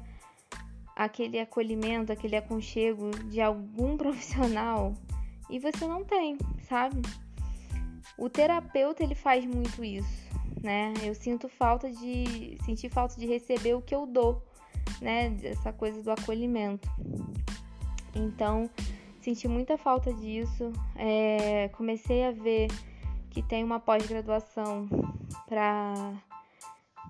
aquele 0.99 1.39
acolhimento, 1.39 2.11
aquele 2.11 2.35
aconchego 2.35 3.09
de 3.29 3.39
algum 3.39 3.95
profissional 3.97 4.93
e 5.49 5.57
você 5.57 5.87
não 5.87 6.03
tem, 6.03 6.37
sabe? 6.67 7.01
O 8.17 8.29
terapeuta 8.29 9.01
ele 9.01 9.15
faz 9.15 9.45
muito 9.45 9.81
isso, 9.81 10.29
né? 10.61 10.93
Eu 11.01 11.15
sinto 11.15 11.47
falta 11.47 11.89
de 11.89 12.57
sentir 12.65 12.89
falta 12.89 13.17
de 13.17 13.25
receber 13.25 13.75
o 13.75 13.81
que 13.81 13.95
eu 13.95 14.05
dou, 14.05 14.43
né? 15.01 15.37
Essa 15.41 15.71
coisa 15.71 16.03
do 16.03 16.11
acolhimento. 16.11 16.89
Então, 18.13 18.69
senti 19.21 19.47
muita 19.47 19.77
falta 19.77 20.13
disso. 20.13 20.73
É, 20.97 21.69
comecei 21.69 22.25
a 22.25 22.31
ver 22.31 22.67
que 23.29 23.41
tem 23.41 23.63
uma 23.63 23.79
pós-graduação 23.79 24.85
para 25.47 25.93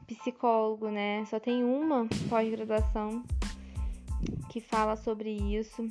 psicólogo, 0.06 0.90
né? 0.90 1.26
Só 1.26 1.40
tem 1.40 1.64
uma 1.64 2.08
pós-graduação 2.30 3.24
que 4.50 4.60
fala 4.60 4.96
sobre 4.96 5.32
isso 5.32 5.88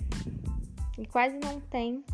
e 0.99 1.07
quase 1.07 1.38
não 1.38 1.61
tem 1.61 2.05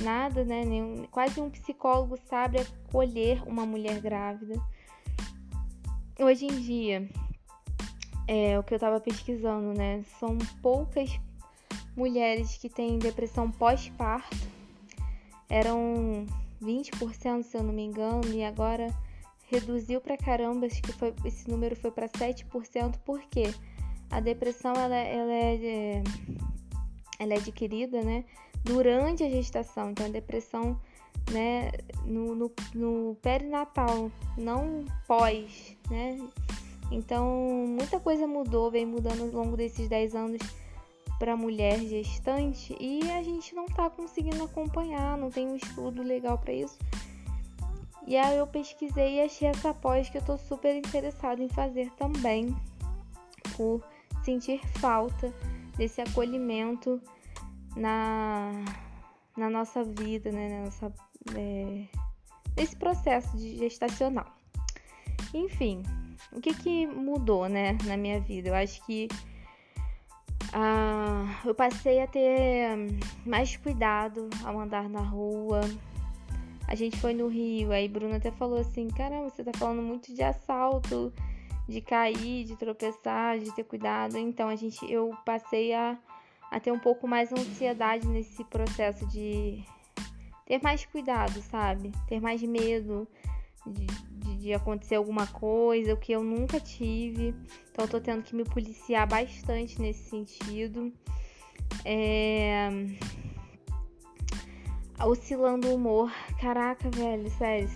nada, 0.00 0.44
né? 0.44 0.64
Nenhum, 0.64 1.04
quase 1.10 1.40
um 1.40 1.50
psicólogo 1.50 2.16
sabe 2.28 2.58
acolher 2.60 3.42
uma 3.46 3.66
mulher 3.66 4.00
grávida. 4.00 4.54
Hoje 6.18 6.46
em 6.46 6.60
dia, 6.60 7.08
é 8.28 8.58
o 8.58 8.62
que 8.62 8.74
eu 8.74 8.78
tava 8.78 9.00
pesquisando, 9.00 9.76
né? 9.76 10.04
São 10.18 10.38
poucas 10.62 11.10
mulheres 11.96 12.56
que 12.56 12.68
têm 12.68 12.98
depressão 12.98 13.50
pós-parto. 13.50 14.36
Eram 15.48 16.26
20%, 16.62 17.42
se 17.42 17.56
eu 17.56 17.62
não 17.62 17.72
me 17.72 17.82
engano, 17.82 18.32
e 18.32 18.44
agora 18.44 18.88
reduziu 19.50 20.00
pra 20.00 20.16
caramba, 20.16 20.66
acho 20.66 20.80
que 20.80 20.92
foi, 20.92 21.14
esse 21.24 21.50
número 21.50 21.76
foi 21.76 21.90
para 21.90 22.08
7%, 22.08 22.96
porque 23.04 23.52
a 24.12 24.20
depressão 24.20 24.74
ela, 24.74 24.94
ela, 24.94 25.32
é, 25.32 26.02
ela 27.18 27.32
é 27.32 27.36
adquirida 27.38 28.02
né, 28.02 28.24
durante 28.62 29.24
a 29.24 29.30
gestação, 29.30 29.90
então 29.90 30.04
a 30.04 30.10
depressão 30.10 30.78
né, 31.30 31.70
no, 32.04 32.34
no, 32.34 32.52
no 32.74 33.16
perinatal, 33.22 34.10
não 34.36 34.84
pós, 35.06 35.76
né? 35.90 36.18
Então 36.90 37.26
muita 37.66 37.98
coisa 37.98 38.26
mudou, 38.26 38.70
vem 38.70 38.84
mudando 38.84 39.22
ao 39.22 39.28
longo 39.28 39.56
desses 39.56 39.88
10 39.88 40.14
anos 40.14 40.42
para 41.18 41.34
mulher 41.34 41.78
gestante 41.78 42.76
e 42.78 43.10
a 43.12 43.22
gente 43.22 43.54
não 43.54 43.64
está 43.64 43.88
conseguindo 43.88 44.44
acompanhar, 44.44 45.16
não 45.16 45.30
tem 45.30 45.48
um 45.48 45.56
estudo 45.56 46.02
legal 46.02 46.36
para 46.36 46.52
isso. 46.52 46.78
E 48.06 48.16
aí 48.16 48.36
eu 48.36 48.46
pesquisei 48.46 49.14
e 49.14 49.20
achei 49.22 49.48
essa 49.48 49.72
pós 49.72 50.10
que 50.10 50.18
eu 50.18 50.22
tô 50.22 50.36
super 50.36 50.76
interessada 50.76 51.42
em 51.42 51.48
fazer 51.48 51.90
também, 51.92 52.54
por 53.56 53.82
sentir 54.24 54.60
falta 54.78 55.32
desse 55.76 56.00
acolhimento 56.00 57.00
na, 57.76 58.50
na 59.36 59.48
nossa 59.50 59.82
vida, 59.84 60.30
né, 60.30 60.48
na 60.48 60.64
nossa, 60.64 60.92
é, 61.34 61.84
nesse 62.56 62.76
processo 62.76 63.36
de 63.36 63.56
gestacional. 63.56 64.26
Enfim, 65.34 65.82
o 66.32 66.40
que 66.40 66.54
que 66.54 66.86
mudou, 66.86 67.48
né, 67.48 67.76
na 67.84 67.96
minha 67.96 68.20
vida? 68.20 68.50
Eu 68.50 68.54
acho 68.54 68.84
que 68.84 69.08
ah, 70.52 71.40
eu 71.44 71.54
passei 71.54 72.02
a 72.02 72.06
ter 72.06 72.76
mais 73.24 73.56
cuidado 73.56 74.28
ao 74.44 74.58
andar 74.58 74.88
na 74.88 75.00
rua, 75.00 75.62
a 76.68 76.74
gente 76.74 76.98
foi 76.98 77.12
no 77.12 77.28
Rio, 77.28 77.72
aí 77.72 77.88
Bruno 77.88 78.14
até 78.14 78.30
falou 78.30 78.58
assim: 78.58 78.88
caramba, 78.88 79.30
você 79.30 79.44
tá 79.44 79.52
falando 79.54 79.82
muito 79.82 80.14
de 80.14 80.22
assalto, 80.22 81.12
de 81.68 81.80
cair, 81.80 82.44
de 82.44 82.56
tropeçar, 82.56 83.38
de 83.38 83.54
ter 83.54 83.64
cuidado. 83.64 84.16
Então 84.18 84.48
a 84.48 84.56
gente, 84.56 84.84
eu 84.90 85.16
passei 85.24 85.72
a, 85.72 85.98
a 86.50 86.60
ter 86.60 86.72
um 86.72 86.78
pouco 86.78 87.06
mais 87.06 87.32
ansiedade 87.32 88.06
nesse 88.06 88.44
processo 88.44 89.06
de 89.06 89.64
ter 90.46 90.60
mais 90.62 90.84
cuidado, 90.84 91.40
sabe? 91.42 91.92
Ter 92.08 92.20
mais 92.20 92.42
medo 92.42 93.06
de, 93.66 93.86
de, 93.86 94.36
de, 94.36 94.52
acontecer 94.52 94.96
alguma 94.96 95.26
coisa, 95.26 95.94
o 95.94 95.96
que 95.96 96.12
eu 96.12 96.22
nunca 96.22 96.58
tive. 96.58 97.34
Então 97.70 97.84
eu 97.84 97.88
tô 97.88 98.00
tendo 98.00 98.22
que 98.22 98.34
me 98.34 98.44
policiar 98.44 99.06
bastante 99.06 99.80
nesse 99.80 100.10
sentido. 100.10 100.92
É... 101.84 102.68
Oscilando 105.04 105.68
o 105.68 105.74
humor. 105.74 106.12
Caraca, 106.40 106.90
velho, 106.90 107.30
sério, 107.30 107.68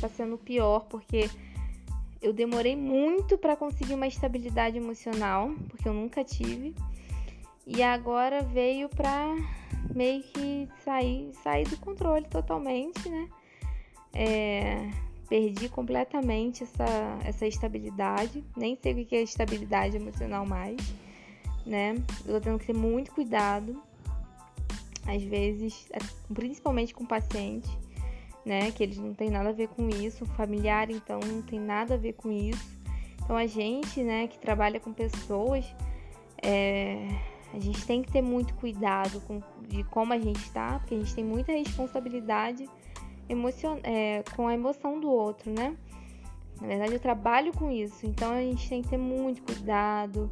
tá 0.00 0.08
sendo 0.08 0.38
pior 0.38 0.86
porque 0.88 1.28
eu 2.22 2.32
demorei 2.32 2.76
muito 2.76 3.38
para 3.38 3.56
conseguir 3.56 3.94
uma 3.94 4.06
estabilidade 4.06 4.76
emocional, 4.76 5.50
porque 5.68 5.88
eu 5.88 5.94
nunca 5.94 6.22
tive. 6.22 6.74
E 7.66 7.82
agora 7.82 8.42
veio 8.42 8.88
pra 8.88 9.36
meio 9.94 10.22
que 10.22 10.68
sair, 10.84 11.32
sair 11.42 11.66
do 11.68 11.76
controle 11.78 12.26
totalmente, 12.26 13.08
né? 13.08 13.28
É, 14.12 14.90
perdi 15.28 15.68
completamente 15.68 16.64
essa, 16.64 17.18
essa 17.24 17.46
estabilidade. 17.46 18.44
Nem 18.56 18.76
sei 18.76 18.92
o 18.92 19.06
que 19.06 19.16
é 19.16 19.22
estabilidade 19.22 19.96
emocional 19.96 20.44
mais, 20.44 20.76
né? 21.64 21.94
Eu 22.26 22.34
tô 22.34 22.40
tendo 22.40 22.58
que 22.58 22.66
ter 22.66 22.74
muito 22.74 23.12
cuidado. 23.12 23.80
Às 25.06 25.22
vezes, 25.22 25.88
principalmente 26.32 26.92
com 26.92 27.06
paciente, 27.06 27.70
né? 28.44 28.70
Que 28.70 28.82
eles 28.82 28.98
não 28.98 29.14
tem 29.14 29.30
nada 29.30 29.50
a 29.50 29.52
ver 29.52 29.68
com 29.68 29.88
isso. 29.88 30.24
Familiar, 30.26 30.90
então, 30.90 31.20
não 31.20 31.42
tem 31.42 31.58
nada 31.58 31.94
a 31.94 31.98
ver 31.98 32.14
com 32.14 32.30
isso. 32.30 32.80
Então, 33.22 33.36
a 33.36 33.46
gente, 33.46 34.02
né, 34.02 34.26
que 34.26 34.38
trabalha 34.38 34.80
com 34.80 34.92
pessoas, 34.92 35.64
é, 36.42 37.06
a 37.52 37.58
gente 37.58 37.86
tem 37.86 38.02
que 38.02 38.10
ter 38.10 38.22
muito 38.22 38.54
cuidado 38.54 39.20
com, 39.22 39.42
de 39.68 39.84
como 39.84 40.12
a 40.12 40.18
gente 40.18 40.40
está, 40.40 40.78
porque 40.78 40.94
a 40.94 40.98
gente 40.98 41.14
tem 41.14 41.24
muita 41.24 41.52
responsabilidade 41.52 42.68
emocion... 43.28 43.78
É, 43.82 44.24
com 44.34 44.48
a 44.48 44.54
emoção 44.54 45.00
do 45.00 45.08
outro, 45.08 45.50
né? 45.52 45.76
Na 46.60 46.66
verdade, 46.66 46.92
eu 46.92 47.00
trabalho 47.00 47.52
com 47.52 47.70
isso, 47.70 48.06
então 48.06 48.32
a 48.32 48.40
gente 48.40 48.68
tem 48.68 48.82
que 48.82 48.88
ter 48.88 48.98
muito 48.98 49.42
cuidado. 49.42 50.30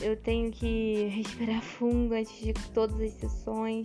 Eu 0.00 0.16
tenho 0.16 0.50
que 0.50 1.08
respirar 1.14 1.60
fundo 1.62 2.14
antes 2.14 2.38
de 2.38 2.52
todas 2.72 2.98
as 3.00 3.12
sessões. 3.12 3.84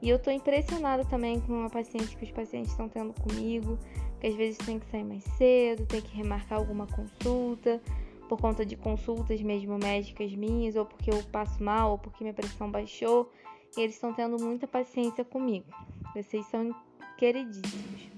E 0.00 0.08
eu 0.08 0.18
tô 0.18 0.30
impressionada 0.30 1.04
também 1.04 1.40
com 1.40 1.64
a 1.64 1.70
paciente 1.70 2.16
que 2.16 2.24
os 2.24 2.30
pacientes 2.30 2.70
estão 2.70 2.88
tendo 2.88 3.12
comigo, 3.20 3.78
que 4.20 4.28
às 4.28 4.34
vezes 4.34 4.58
tem 4.58 4.78
que 4.78 4.86
sair 4.86 5.04
mais 5.04 5.24
cedo, 5.36 5.86
tem 5.86 6.00
que 6.00 6.16
remarcar 6.16 6.58
alguma 6.58 6.86
consulta, 6.86 7.80
por 8.28 8.40
conta 8.40 8.64
de 8.64 8.76
consultas 8.76 9.40
mesmo 9.40 9.76
médicas 9.78 10.32
minhas, 10.34 10.76
ou 10.76 10.84
porque 10.84 11.10
eu 11.10 11.22
passo 11.32 11.62
mal, 11.62 11.92
ou 11.92 11.98
porque 11.98 12.22
minha 12.22 12.34
pressão 12.34 12.70
baixou. 12.70 13.32
E 13.76 13.80
eles 13.80 13.96
estão 13.96 14.12
tendo 14.12 14.42
muita 14.42 14.66
paciência 14.66 15.24
comigo. 15.24 15.66
Vocês 16.14 16.46
são 16.46 16.74
queridíssimos. 17.16 18.08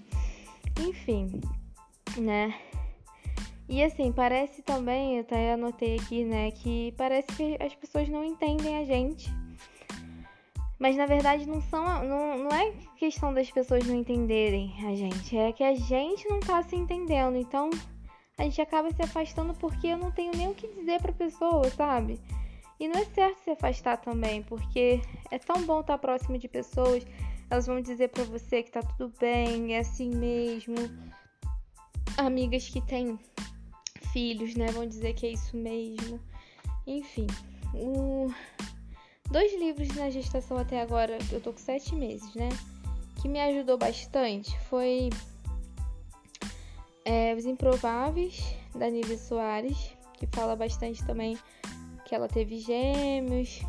Enfim, 0.87 1.41
né? 2.19 2.55
E 3.69 3.83
assim, 3.85 4.11
parece 4.13 4.63
também, 4.63 5.17
eu 5.17 5.21
até 5.21 5.53
anotei 5.53 5.97
aqui, 5.97 6.25
né, 6.25 6.51
que 6.51 6.93
parece 6.97 7.29
que 7.37 7.57
as 7.63 7.73
pessoas 7.75 8.09
não 8.09 8.25
entendem 8.25 8.79
a 8.79 8.85
gente. 8.85 9.31
Mas 10.81 10.97
na 10.97 11.07
verdade 11.07 11.47
não 11.47 11.61
são, 11.61 11.85
não, 12.05 12.39
não 12.39 12.51
é 12.51 12.73
questão 12.97 13.33
das 13.33 13.51
pessoas 13.51 13.87
não 13.87 13.95
entenderem 13.95 14.75
a 14.85 14.95
gente, 14.97 15.37
é 15.37 15.53
que 15.53 15.63
a 15.63 15.75
gente 15.75 16.29
não 16.29 16.41
tá 16.41 16.63
se 16.63 16.75
entendendo. 16.75 17.37
Então, 17.37 17.71
a 18.37 18.43
gente 18.43 18.61
acaba 18.61 18.91
se 18.91 19.03
afastando 19.03 19.55
porque 19.55 19.87
eu 19.87 19.99
não 19.99 20.11
tenho 20.11 20.33
nem 20.35 20.49
o 20.49 20.55
que 20.55 20.67
dizer 20.67 21.01
pra 21.01 21.13
pessoa, 21.13 21.69
sabe? 21.71 22.19
E 22.81 22.89
não 22.89 22.99
é 22.99 23.05
certo 23.05 23.39
se 23.45 23.51
afastar 23.51 23.99
também, 23.99 24.43
porque 24.43 25.03
é 25.31 25.39
tão 25.39 25.63
bom 25.63 25.81
estar 25.81 25.99
próximo 25.99 26.39
de 26.39 26.49
pessoas 26.49 27.05
elas 27.51 27.67
vão 27.67 27.81
dizer 27.81 28.09
para 28.09 28.23
você 28.23 28.63
que 28.63 28.71
tá 28.71 28.81
tudo 28.81 29.13
bem, 29.19 29.75
é 29.75 29.81
assim 29.81 30.09
mesmo. 30.09 30.77
Amigas 32.17 32.69
que 32.69 32.81
têm 32.81 33.19
filhos, 34.13 34.55
né, 34.55 34.69
vão 34.69 34.87
dizer 34.87 35.15
que 35.15 35.27
é 35.27 35.33
isso 35.33 35.57
mesmo. 35.57 36.21
Enfim, 36.87 37.27
o... 37.75 38.33
dois 39.31 39.53
livros 39.59 39.89
na 39.97 40.11
gestação 40.11 40.59
até 40.59 40.81
agora, 40.81 41.19
eu 41.31 41.41
tô 41.41 41.53
com 41.53 41.59
sete 41.59 41.95
meses, 41.95 42.35
né? 42.35 42.49
Que 43.21 43.29
me 43.29 43.41
ajudou 43.41 43.77
bastante 43.79 44.59
foi 44.69 45.11
é, 47.05 47.35
Os 47.35 47.45
Improváveis, 47.45 48.55
da 48.75 48.89
Nívia 48.91 49.19
Soares, 49.19 49.97
que 50.15 50.27
fala 50.27 50.57
bastante 50.57 51.05
também 51.05 51.39
que 52.05 52.15
ela 52.15 52.29
teve 52.29 52.59
gêmeos, 52.59 53.61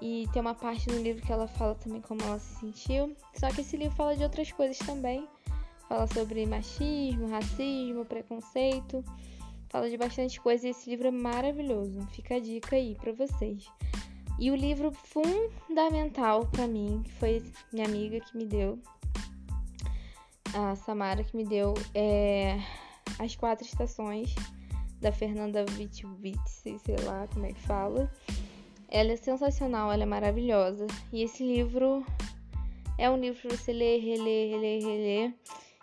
e 0.00 0.28
tem 0.32 0.42
uma 0.42 0.54
parte 0.54 0.88
no 0.90 0.98
livro 0.98 1.24
que 1.24 1.32
ela 1.32 1.46
fala 1.46 1.74
também 1.76 2.00
como 2.00 2.22
ela 2.22 2.38
se 2.38 2.60
sentiu. 2.60 3.16
Só 3.34 3.48
que 3.48 3.60
esse 3.60 3.76
livro 3.76 3.96
fala 3.96 4.16
de 4.16 4.22
outras 4.22 4.50
coisas 4.52 4.76
também. 4.78 5.26
Fala 5.88 6.06
sobre 6.06 6.44
machismo, 6.46 7.28
racismo, 7.28 8.04
preconceito. 8.04 9.04
Fala 9.68 9.88
de 9.88 9.96
bastante 9.96 10.40
coisa 10.40 10.66
e 10.66 10.70
esse 10.70 10.90
livro 10.90 11.08
é 11.08 11.10
maravilhoso. 11.10 12.00
Fica 12.08 12.36
a 12.36 12.38
dica 12.38 12.76
aí 12.76 12.96
para 12.96 13.12
vocês. 13.12 13.66
E 14.38 14.50
o 14.50 14.56
livro 14.56 14.90
fundamental 14.92 16.46
para 16.46 16.66
mim, 16.66 17.02
que 17.04 17.12
foi 17.12 17.42
minha 17.72 17.86
amiga 17.86 18.20
que 18.20 18.36
me 18.36 18.46
deu, 18.46 18.78
a 20.54 20.74
Samara 20.76 21.22
que 21.22 21.36
me 21.36 21.44
deu, 21.44 21.74
é 21.94 22.58
As 23.18 23.36
Quatro 23.36 23.64
Estações, 23.64 24.34
da 25.00 25.12
Fernanda 25.12 25.64
Wittwitz, 25.76 26.62
sei 26.62 26.96
lá 27.04 27.28
como 27.32 27.46
é 27.46 27.52
que 27.52 27.60
fala. 27.60 28.10
Ela 28.88 29.12
é 29.12 29.16
sensacional, 29.16 29.92
ela 29.92 30.02
é 30.02 30.06
maravilhosa. 30.06 30.86
E 31.12 31.22
esse 31.22 31.44
livro 31.44 32.04
é 32.96 33.10
um 33.10 33.16
livro 33.16 33.40
para 33.48 33.56
você 33.56 33.72
ler, 33.72 34.00
reler, 34.00 34.50
reler, 34.50 34.82
reler. 34.82 35.34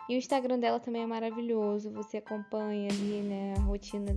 E 0.08 0.14
o 0.14 0.18
Instagram 0.18 0.58
dela 0.58 0.80
também 0.80 1.02
é 1.02 1.06
maravilhoso. 1.06 1.90
Você 1.92 2.16
acompanha 2.16 2.88
ali, 2.88 3.22
né, 3.22 3.54
a 3.56 3.60
rotina 3.60 4.16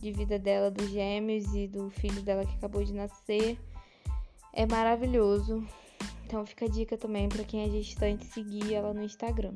de 0.00 0.10
vida 0.10 0.38
dela, 0.38 0.70
dos 0.70 0.90
gêmeos 0.90 1.54
e 1.54 1.68
do 1.68 1.88
filho 1.90 2.22
dela 2.22 2.44
que 2.44 2.54
acabou 2.54 2.82
de 2.82 2.92
nascer. 2.92 3.58
É 4.52 4.66
maravilhoso. 4.66 5.66
Então 6.26 6.46
fica 6.46 6.66
a 6.66 6.68
dica 6.68 6.96
também 6.96 7.28
para 7.28 7.44
quem 7.44 7.64
é 7.64 7.70
gestante 7.70 8.24
seguir 8.24 8.74
ela 8.74 8.94
no 8.94 9.02
Instagram. 9.02 9.54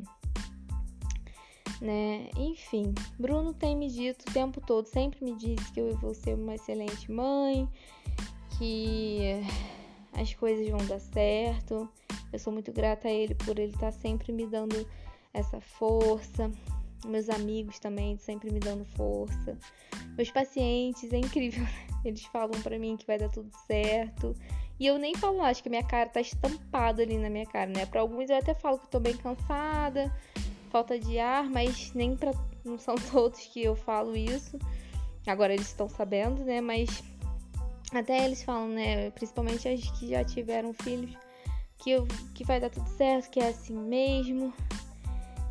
Né? 1.80 2.30
Enfim, 2.36 2.94
Bruno 3.18 3.52
tem 3.52 3.76
me 3.76 3.88
dito 3.88 4.28
o 4.28 4.32
tempo 4.32 4.60
todo, 4.60 4.86
sempre 4.86 5.24
me 5.24 5.36
disse 5.36 5.72
que 5.72 5.80
eu 5.80 5.96
vou 5.98 6.14
ser 6.14 6.34
uma 6.34 6.54
excelente 6.54 7.10
mãe, 7.12 7.68
que 8.58 9.42
as 10.12 10.32
coisas 10.34 10.68
vão 10.68 10.84
dar 10.86 11.00
certo. 11.00 11.88
Eu 12.32 12.38
sou 12.38 12.52
muito 12.52 12.72
grata 12.72 13.08
a 13.08 13.10
ele 13.10 13.34
por 13.34 13.58
ele 13.58 13.72
estar 13.72 13.92
tá 13.92 13.92
sempre 13.92 14.32
me 14.32 14.46
dando 14.46 14.86
essa 15.32 15.60
força. 15.60 16.50
Meus 17.04 17.28
amigos 17.28 17.78
também 17.78 18.16
sempre 18.16 18.50
me 18.50 18.58
dando 18.58 18.84
força. 18.84 19.58
Meus 20.16 20.30
pacientes, 20.30 21.12
é 21.12 21.18
incrível. 21.18 21.62
Né? 21.62 21.86
Eles 22.04 22.24
falam 22.24 22.60
para 22.62 22.78
mim 22.78 22.96
que 22.96 23.06
vai 23.06 23.18
dar 23.18 23.28
tudo 23.28 23.50
certo. 23.66 24.34
E 24.78 24.86
eu 24.86 24.98
nem 24.98 25.14
falo, 25.14 25.40
acho 25.42 25.62
que 25.62 25.70
minha 25.70 25.84
cara 25.84 26.08
tá 26.08 26.20
estampada 26.20 27.02
ali 27.02 27.16
na 27.16 27.30
minha 27.30 27.46
cara, 27.46 27.70
né? 27.70 27.86
Para 27.86 28.00
alguns 28.00 28.28
eu 28.28 28.36
até 28.36 28.54
falo 28.54 28.78
que 28.78 28.86
eu 28.86 28.90
tô 28.90 29.00
bem 29.00 29.16
cansada, 29.16 30.12
falta 30.70 30.98
de 30.98 31.18
ar, 31.18 31.48
mas 31.48 31.92
nem 31.94 32.16
para 32.16 32.32
não 32.64 32.78
são 32.78 32.94
todos 33.12 33.40
que 33.40 33.62
eu 33.62 33.76
falo 33.76 34.16
isso. 34.16 34.58
Agora 35.26 35.54
eles 35.54 35.68
estão 35.68 35.88
sabendo, 35.88 36.44
né? 36.44 36.60
Mas 36.60 37.02
até 37.92 38.24
eles 38.24 38.42
falam, 38.42 38.68
né? 38.68 39.10
Principalmente 39.12 39.68
as 39.68 39.88
que 39.98 40.08
já 40.08 40.24
tiveram 40.24 40.72
filhos, 40.72 41.16
que, 41.78 41.90
eu, 41.90 42.06
que 42.34 42.44
vai 42.44 42.58
dar 42.58 42.70
tudo 42.70 42.88
certo, 42.88 43.30
que 43.30 43.40
é 43.40 43.48
assim 43.48 43.76
mesmo. 43.76 44.52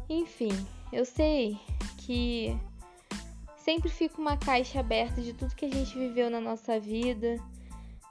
Enfim, 0.10 0.52
eu 0.92 1.06
sei 1.06 1.58
que 1.98 2.56
sempre 3.58 3.90
fica 3.90 4.20
uma 4.20 4.36
caixa 4.36 4.82
aberta 4.82 5.22
de 5.22 5.34
tudo 5.34 5.56
que 5.56 5.66
a 5.66 5.70
gente 5.70 5.98
viveu 5.98 6.30
na 6.30 6.42
nossa 6.42 6.80
vida, 6.80 7.38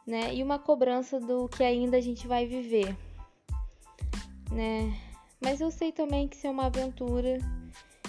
né? 0.06 0.34
E 0.34 0.42
uma 0.42 0.58
cobrança 0.58 1.20
do 1.20 1.48
que 1.48 1.62
ainda 1.62 1.96
a 1.96 2.00
gente 2.00 2.26
vai 2.26 2.46
viver, 2.46 2.96
né? 4.50 4.96
Mas 5.40 5.60
eu 5.60 5.70
sei 5.70 5.90
também 5.90 6.28
que 6.28 6.36
isso 6.36 6.46
é 6.46 6.50
uma 6.50 6.66
aventura 6.66 7.38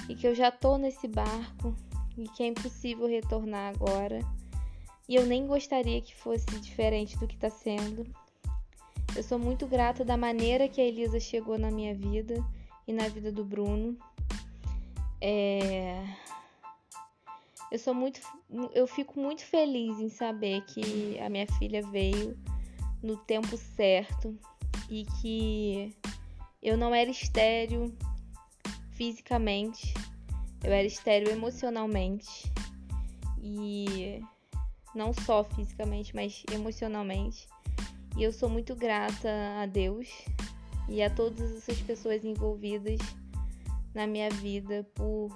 e 0.08 0.16
que 0.16 0.28
eu 0.28 0.36
já 0.36 0.52
tô 0.52 0.78
nesse 0.78 1.08
barco 1.08 1.76
e 2.18 2.28
que 2.30 2.44
é 2.44 2.48
impossível 2.48 3.08
retornar 3.08 3.74
agora. 3.74 4.20
E 5.08 5.16
eu 5.16 5.26
nem 5.26 5.48
gostaria 5.48 6.02
que 6.02 6.16
fosse 6.16 6.46
diferente 6.60 7.18
do 7.18 7.28
que 7.28 7.36
está 7.36 7.50
sendo. 7.50 8.06
Eu 9.16 9.24
sou 9.24 9.38
muito 9.38 9.68
grata 9.68 10.04
da 10.04 10.16
maneira 10.16 10.68
que 10.68 10.80
a 10.80 10.84
Elisa 10.84 11.20
chegou 11.20 11.58
na 11.58 11.70
minha 11.70 11.94
vida 11.94 12.44
e 12.88 12.94
na 12.94 13.08
vida 13.08 13.32
do 13.32 13.44
Bruno. 13.44 13.98
É... 15.22 16.04
Eu 17.74 17.80
sou 17.80 17.96
muito, 17.96 18.22
eu 18.76 18.86
fico 18.86 19.20
muito 19.20 19.44
feliz 19.44 20.00
em 20.00 20.08
saber 20.08 20.62
que 20.66 21.20
a 21.20 21.28
minha 21.28 21.48
filha 21.58 21.82
veio 21.82 22.38
no 23.02 23.18
tempo 23.18 23.58
certo 23.58 24.38
e 24.88 25.04
que 25.20 25.92
eu 26.62 26.78
não 26.78 26.94
era 26.94 27.10
estéreo, 27.10 27.92
fisicamente, 28.92 29.92
eu 30.64 30.72
era 30.72 30.86
estéreo 30.86 31.32
emocionalmente. 31.32 32.44
E 33.42 34.22
não 34.94 35.12
só 35.12 35.44
fisicamente, 35.44 36.16
mas 36.16 36.44
emocionalmente. 36.52 37.48
E 38.16 38.22
eu 38.22 38.32
sou 38.32 38.50
muito 38.50 38.76
grata 38.76 39.30
a 39.64 39.66
Deus 39.66 40.10
e 40.88 41.02
a 41.02 41.10
todas 41.10 41.52
essas 41.58 41.82
pessoas 41.82 42.24
envolvidas 42.24 43.00
na 43.96 44.06
minha 44.06 44.30
vida 44.30 44.88
por, 44.94 45.36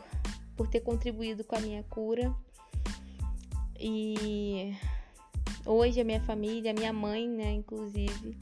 por 0.58 0.68
ter 0.68 0.82
contribuído 0.82 1.44
com 1.44 1.56
a 1.56 1.60
minha 1.60 1.84
cura. 1.84 2.34
E 3.80 4.76
hoje 5.66 6.02
a 6.02 6.04
minha 6.04 6.22
família, 6.22 6.72
a 6.72 6.74
minha 6.74 6.92
mãe, 6.92 7.30
né, 7.30 7.52
inclusive, 7.52 8.36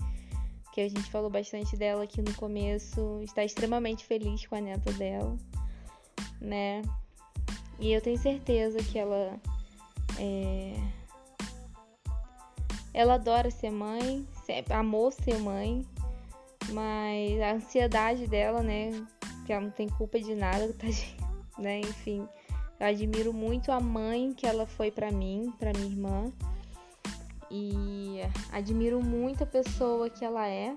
que 0.73 0.82
a 0.82 0.89
gente 0.89 1.12
falou 1.12 1.30
bastante 1.30 1.75
dela 1.75 2.04
aqui 2.04 2.21
no 2.21 2.34
começo, 2.36 3.21
está 3.21 3.43
extremamente 3.43 4.06
feliz 4.06 4.45
com 4.47 4.56
a 4.56 4.62
neta 4.62 4.91
dela, 4.93 5.38
né? 6.39 6.82
E 7.80 7.91
eu 7.91 8.01
tenho 8.01 8.17
certeza 8.17 8.80
que 8.80 8.97
ela 8.97 9.38
é... 10.17 10.73
ela 12.93 13.15
adora 13.15 13.51
ser 13.51 13.71
mãe, 13.71 14.25
amou 14.69 15.12
ser 15.12 15.38
mãe, 15.39 15.86
mas 16.71 17.41
a 17.41 17.54
ansiedade 17.54 18.28
dela, 18.28 18.63
né, 18.63 18.91
que 19.45 19.51
ela 19.51 19.62
não 19.62 19.71
tem 19.71 19.89
culpa 19.89 20.19
de 20.19 20.34
nada, 20.34 20.73
tá, 20.80 20.88
né, 21.58 21.80
enfim, 21.82 22.28
eu 22.80 22.88
admiro 22.88 23.34
muito 23.34 23.72
a 23.72 23.80
mãe 23.80 24.34
que 24.34 24.46
ela 24.46 24.65
foi 24.65 24.91
para 24.91 25.12
mim, 25.12 25.54
para 25.58 25.72
minha 25.74 25.86
irmã. 25.86 26.32
E 27.50 28.20
admiro 28.52 29.02
muito 29.02 29.44
a 29.44 29.48
pessoa 29.48 30.10
que 30.10 30.26
ela 30.26 30.48
é. 30.48 30.76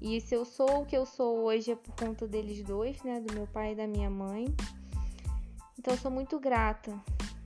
E 0.00 0.20
se 0.20 0.34
eu 0.34 0.44
sou 0.44 0.82
o 0.82 0.86
que 0.86 0.96
eu 0.96 1.06
sou 1.06 1.44
hoje 1.44 1.70
é 1.70 1.76
por 1.76 1.94
conta 1.94 2.26
deles 2.26 2.62
dois, 2.62 3.02
né, 3.02 3.20
do 3.20 3.32
meu 3.32 3.46
pai 3.46 3.72
e 3.72 3.76
da 3.76 3.86
minha 3.86 4.10
mãe. 4.10 4.46
Então 5.78 5.94
eu 5.94 5.98
sou 5.98 6.10
muito 6.10 6.38
grata, 6.38 6.92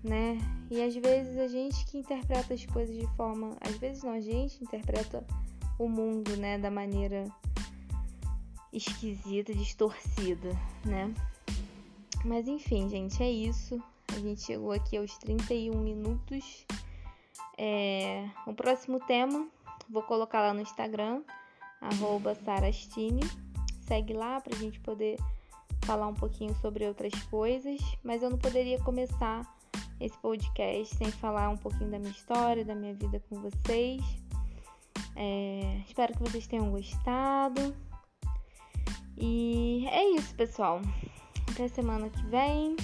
né? 0.03 0.39
E 0.69 0.83
às 0.83 0.95
vezes 0.95 1.39
a 1.39 1.47
gente 1.47 1.85
que 1.87 1.99
interpreta 1.99 2.55
as 2.55 2.67
coisas 2.67 2.97
de 2.97 3.07
forma, 3.17 3.57
às 3.61 3.77
vezes 3.77 4.03
não, 4.03 4.13
a 4.13 4.21
gente 4.21 4.63
interpreta 4.65 5.25
o 5.79 5.89
mundo, 5.89 6.37
né, 6.37 6.59
da 6.59 6.71
maneira 6.71 7.25
esquisita, 8.73 9.55
distorcida, 9.55 10.51
né? 10.85 11.15
Mas 12.25 12.47
enfim, 12.47 12.89
gente, 12.89 13.23
é 13.23 13.31
isso. 13.31 13.83
A 14.09 14.19
gente 14.19 14.43
chegou 14.43 14.73
aqui 14.73 14.97
aos 14.97 15.17
31 15.19 15.81
minutos. 15.81 16.67
É... 17.57 18.29
O 18.47 18.53
próximo 18.53 19.01
tema, 19.01 19.49
vou 19.89 20.03
colocar 20.03 20.41
lá 20.41 20.53
no 20.53 20.61
Instagram, 20.61 21.23
Sarastine. 22.45 23.23
Segue 23.87 24.13
lá 24.13 24.41
pra 24.41 24.57
gente 24.57 24.79
poder 24.81 25.19
falar 25.85 26.07
um 26.07 26.15
pouquinho 26.15 26.55
sobre 26.57 26.87
outras 26.87 27.13
coisas. 27.25 27.81
Mas 28.03 28.23
eu 28.23 28.31
não 28.31 28.39
poderia 28.39 28.79
começar 28.81 29.43
esse 29.99 30.17
podcast 30.19 30.95
sem 30.97 31.11
falar 31.11 31.49
um 31.49 31.57
pouquinho 31.57 31.91
da 31.91 31.99
minha 31.99 32.13
história, 32.13 32.65
da 32.65 32.75
minha 32.75 32.95
vida 32.95 33.23
com 33.29 33.41
vocês. 33.41 34.03
É... 35.17 35.83
Espero 35.87 36.13
que 36.13 36.23
vocês 36.23 36.47
tenham 36.47 36.71
gostado. 36.71 37.75
E 39.17 39.87
é 39.89 40.11
isso, 40.17 40.35
pessoal. 40.35 40.81
Até 41.61 41.69
semana 41.69 42.09
que 42.09 42.23
vem. 42.23 42.75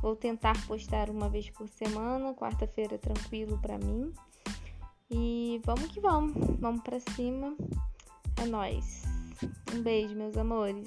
Vou 0.00 0.14
tentar 0.14 0.54
postar 0.68 1.10
uma 1.10 1.28
vez 1.28 1.50
por 1.50 1.68
semana, 1.68 2.32
quarta-feira 2.34 2.96
tranquilo 2.96 3.58
para 3.58 3.78
mim. 3.78 4.12
E 5.10 5.60
vamos 5.64 5.88
que 5.88 5.98
vamos, 5.98 6.32
vamos 6.60 6.82
para 6.84 7.00
cima. 7.00 7.56
É 8.40 8.46
nós. 8.46 9.02
Um 9.74 9.82
beijo, 9.82 10.14
meus 10.14 10.36
amores. 10.36 10.86